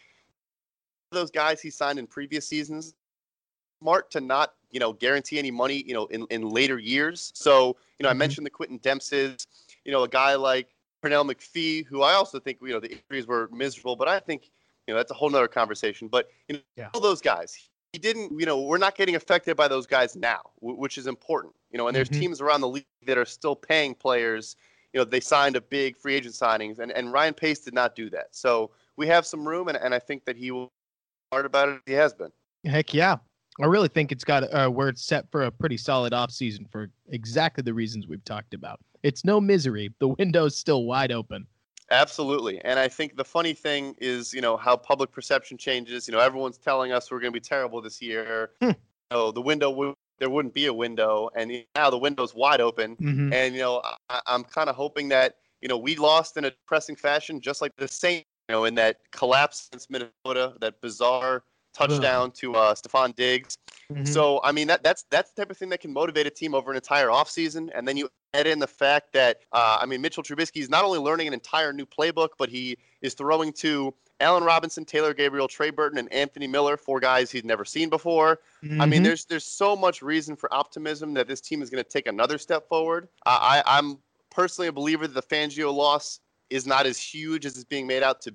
[1.11, 2.93] those guys he signed in previous seasons.
[3.81, 7.31] Smart to not, you know, guarantee any money, you know, in, in later years.
[7.35, 8.17] So, you know, I Mhm.
[8.17, 9.47] mentioned the Quintin Demps's,
[9.85, 13.27] you know, a guy like Pernell McPhee, who I also think, you know, the injuries
[13.27, 14.49] were miserable, but I think,
[14.87, 16.07] you know, that's a whole nother conversation.
[16.07, 16.89] But, you know, Yeah.
[16.93, 20.41] all those guys, he didn't, you know, we're not getting affected by those guys now,
[20.59, 21.53] wh- which is important.
[21.71, 22.19] You know, and there's Mhm.
[22.19, 24.55] teams around the league that are still paying players.
[24.93, 27.95] You know, they signed a big free agent signings, and, and Ryan Pace did not
[27.95, 28.35] do that.
[28.35, 30.71] So we have some room, and, and I think that he will be
[31.31, 31.81] smart about it.
[31.85, 32.31] He has been.
[32.65, 33.17] Heck yeah.
[33.61, 36.89] I really think it's got uh, where it's set for a pretty solid offseason for
[37.09, 38.79] exactly the reasons we've talked about.
[39.03, 39.93] It's no misery.
[39.99, 41.45] The window's still wide open.
[41.91, 42.59] Absolutely.
[42.63, 46.07] And I think the funny thing is, you know, how public perception changes.
[46.07, 48.51] You know, everyone's telling us we're going to be terrible this year.
[48.61, 48.71] Hmm.
[49.11, 52.95] Oh, the window would there wouldn't be a window, and now the window's wide open.
[52.95, 53.33] Mhm.
[53.33, 56.51] And you know, I, I'm kind of hoping that you know we lost in a
[56.51, 58.25] depressing fashion, just like the Saints.
[58.49, 61.43] You know, in that collapse against Minnesota, that bizarre
[61.73, 63.57] touchdown to uh, Stefon Diggs.
[63.91, 64.07] Mhm.
[64.07, 66.55] So I mean that that's that's the type of thing that can motivate a team
[66.55, 67.69] over an entire offseason.
[67.75, 70.85] And then you add in the fact that uh, I mean Mitchell Trubisky is not
[70.85, 75.49] only learning an entire new playbook, but he is throwing to Allen Robinson, Taylor Gabriel,
[75.49, 78.39] Trey Burton, and Anthony Miller, four guys he's never seen before.
[78.79, 79.03] I mean, Mhm.
[79.03, 82.37] there's there's so much reason for optimism that this team is going to take another
[82.37, 83.09] step forward.
[83.25, 83.97] I, I I'm
[84.29, 88.03] personally a believer that the Fangio loss is not as huge as it's being made
[88.03, 88.33] out to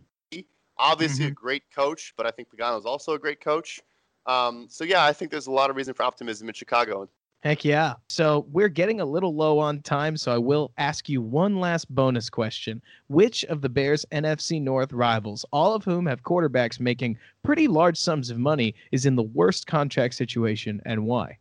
[0.78, 3.80] Obviously, a great coach, but I think Pagano is also a great coach.
[4.26, 7.08] Um, so yeah, I think there's a lot of reason for optimism in Chicago.
[7.40, 7.94] Heck yeah.
[8.08, 11.92] So we're getting a little low on time, so I will ask you one last
[11.94, 12.82] bonus question.
[13.06, 17.96] Which of the Bears' NFC North rivals, all of whom have quarterbacks making pretty large
[17.96, 21.38] sums of money, is in the worst contract situation and why?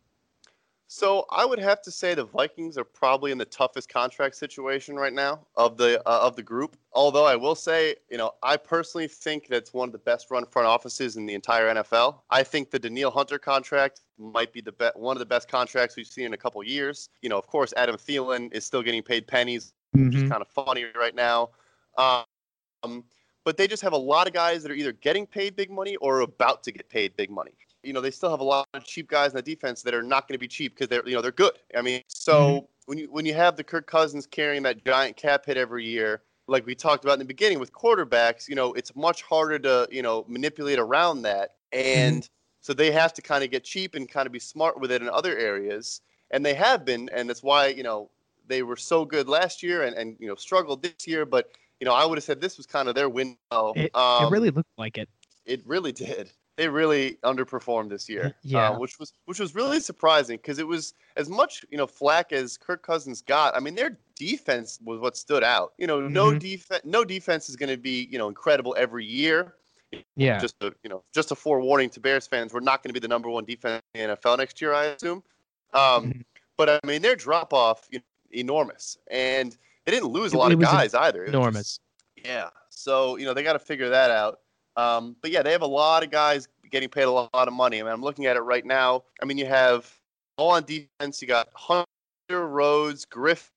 [0.90, 4.96] So I would have to say the Vikings are probably in the toughest contract situation
[4.96, 6.78] right now of the uh, of the group.
[6.94, 10.46] Although I will say, you know, I personally think that's one of the best run
[10.46, 12.20] front offices in the entire NFL.
[12.30, 15.94] I think the Danielle Hunter contract might be the be- one of the best contracts
[15.94, 17.10] we've seen in a couple years.
[17.20, 20.48] You know, of course, Adam Thielen is still getting paid pennies, which is kind of
[20.48, 21.50] funny right now.
[21.98, 23.04] Um,
[23.44, 25.96] but they just have a lot of guys that are either getting paid big money
[25.96, 27.52] or about to get paid big money.
[27.82, 30.02] You know, they still have a lot of cheap guys in the defense that are
[30.02, 31.52] not going to be cheap because they're you know they're good.
[31.76, 35.46] I mean, so when you when you have the Kirk Cousins carrying that giant cap
[35.46, 38.96] hit every year, like we talked about in the beginning with quarterbacks, you know, it's
[38.96, 42.28] much harder to you know manipulate around that, and
[42.60, 45.02] so they have to kind of get cheap and kind of be smart with it
[45.02, 46.00] in other areas,
[46.30, 48.10] and they have been, and that's why you know
[48.46, 51.50] they were so good last year and and you know struggled this year, but
[51.80, 53.36] you know I would have said this was kind of their window.
[53.76, 55.08] It, um, it really looked like it.
[55.44, 56.32] it really did.
[56.58, 58.70] They really underperformed this year, Yeah.
[58.70, 62.32] uh, which was which was really surprising because it was as much you know flack
[62.32, 63.54] as Kirk Cousins got.
[63.56, 65.72] I mean, their defense was what stood out.
[65.78, 66.40] You know, no Mhm.
[66.40, 69.54] defense, no defense is going to be you know incredible every year.
[70.16, 70.38] Yeah.
[70.40, 72.98] Just a you know just a forewarning to Bears fans, we're not going to be
[73.00, 75.22] the number one defense in the NFL next year, I assume.
[75.72, 76.24] Um, Mhm.
[76.56, 80.50] But I mean, their drop off you know, enormous, and they didn't lose a lot
[80.50, 81.22] of guys either.
[81.24, 81.80] It was just- Enormous.
[82.16, 82.50] yeah.
[82.70, 84.40] So, you know, they got to figure that out.
[84.78, 87.80] Um, but yeah, they have a lot of guys getting paid a lot of money.
[87.80, 89.02] I mean, I'm looking at it right now.
[89.20, 89.92] I mean, you have
[90.36, 91.20] all on defense.
[91.20, 91.86] You got Hunter,
[92.30, 93.50] Rhodes, Griff,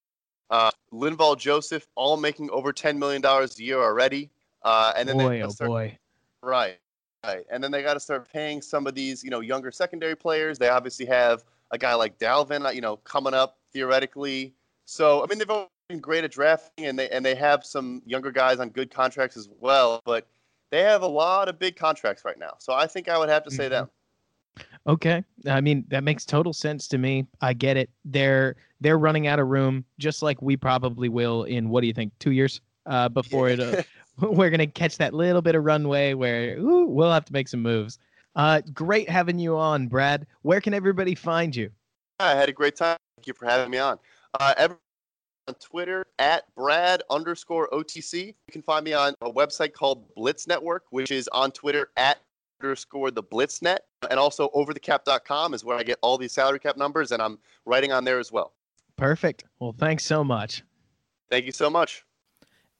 [0.49, 4.31] uh, Linval Joseph, all making over $10 million a year already.
[4.63, 5.97] Uh, and then boy, they oh start, boy.
[6.41, 6.77] right,
[7.23, 7.45] right.
[7.51, 10.57] And then they got to start paying some of these, you know, younger secondary players.
[10.57, 14.55] They obviously have a guy like Dalvin, uh, you know, coming up theoretically.
[14.85, 18.01] So, I mean, they've always been great at drafting, and they and they have some
[18.05, 20.01] younger guys on good contracts as well.
[20.05, 20.27] But
[20.71, 22.53] they have a lot of big contracts right now.
[22.57, 23.69] So I think I would have to say Mhm.
[23.69, 23.89] them.
[24.87, 25.23] Okay.
[25.47, 27.27] I mean, that makes total sense to me.
[27.41, 27.89] I get it.
[28.03, 31.93] They're they're running out of room just like we probably will in what do you
[31.93, 32.17] think?
[32.19, 33.83] 2 years uh before it uh,
[34.19, 37.47] we're going to catch that little bit of runway where ooh, we'll have to make
[37.47, 37.99] some moves.
[38.35, 40.25] Uh great having you on, Brad.
[40.41, 41.69] Where can everybody find you?
[42.19, 42.97] I had a great time.
[43.17, 43.99] Thank you for having me on.
[44.39, 44.79] Uh, everyone
[45.47, 48.27] on Twitter at Brad underscore OTC.
[48.27, 52.19] You can find me on a website called Blitz Network, which is on Twitter at
[52.61, 53.79] underscore the Blitznet.
[54.09, 57.91] And also overthecap.com is where I get all these salary cap numbers, and I'm writing
[57.91, 58.53] on there as well.
[58.97, 59.45] Perfect.
[59.59, 60.63] Well, thanks so much.
[61.29, 62.03] Thank you so much.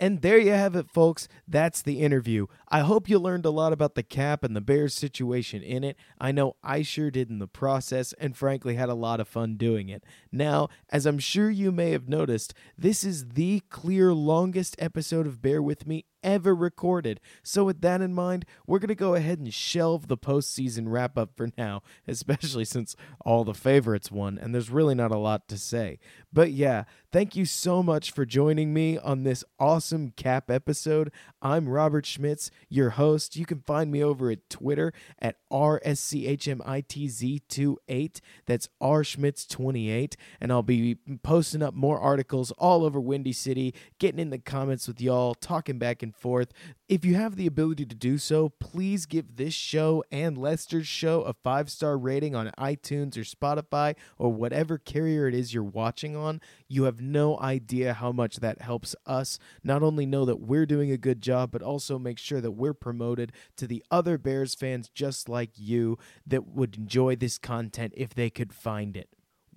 [0.02, 1.28] And there you have it, folks.
[1.48, 2.48] That's the interview.
[2.68, 5.96] I hope you learned a lot about the cap and the Bears situation in it.
[6.20, 9.58] I know I sure did in the process, and frankly had a lot of fun
[9.58, 10.04] doing it.
[10.32, 15.40] Now, as I'm sure you may have noticed, this is the clear longest episode of
[15.40, 17.20] Bear With Me ever recorded.
[17.44, 21.18] So, with that in mind, we're going to go ahead and shelve the postseason wrap
[21.18, 22.96] up for now, especially since
[23.26, 26.00] all the favorites won, and there's really not a lot to say.
[26.34, 31.12] But yeah, thank you so much for joining me on this awesome cap episode.
[31.42, 33.36] I'm Robert Schmitz, your host.
[33.36, 38.22] You can find me over at Twitter at RSCHMITZ28.
[38.46, 40.16] That's R Schmitz28.
[40.40, 44.88] And I'll be posting up more articles all over Windy City, getting in the comments
[44.88, 46.54] with y'all, talking back and forth.
[46.88, 51.22] If you have the ability to do so, please give this show and Lester's show
[51.22, 56.16] a five star rating on iTunes or Spotify or whatever carrier it is you're watching
[56.16, 56.42] on.
[56.68, 60.92] You have no idea how much that helps us not only know that we're doing
[60.92, 64.90] a good job, but also make sure that we're promoted to the other Bears fans
[64.90, 69.10] just like you that would enjoy this content if they could find it.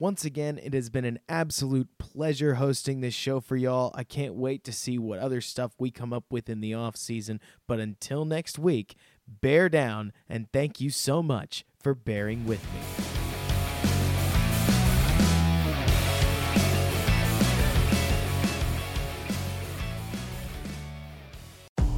[0.05, 3.90] Once again, it has been an absolute pleasure hosting this show for y'all.
[3.94, 6.94] I can't wait to see what other stuff we come up with in the off
[6.94, 7.40] season.
[7.66, 8.96] But until next week,
[9.26, 12.80] bear down and thank you so much for bearing with me.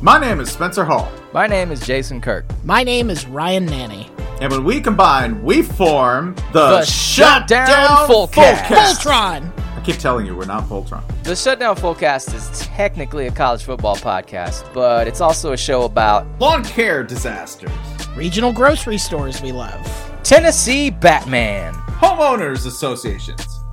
[0.00, 2.44] My name is Spencer Hall, My name is Jason Kirk.
[2.62, 4.16] My name is Ryan Nanni.
[4.41, 7.66] And when we combine, we form the, The Shutdown
[8.09, 8.64] Fullcast.
[8.64, 9.53] Voltron!
[9.76, 11.03] I keep telling you, we're not Voltron.
[11.24, 16.26] The Shutdown Fullcast is technically a college football podcast, but it's also a show about
[16.41, 17.70] Lawn care disasters,
[18.16, 20.12] Regional grocery stores we love.
[20.22, 21.72] Tennessee Batman.
[22.01, 23.55] homeowners associations,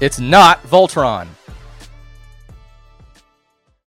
[0.00, 1.28] It's not Voltron.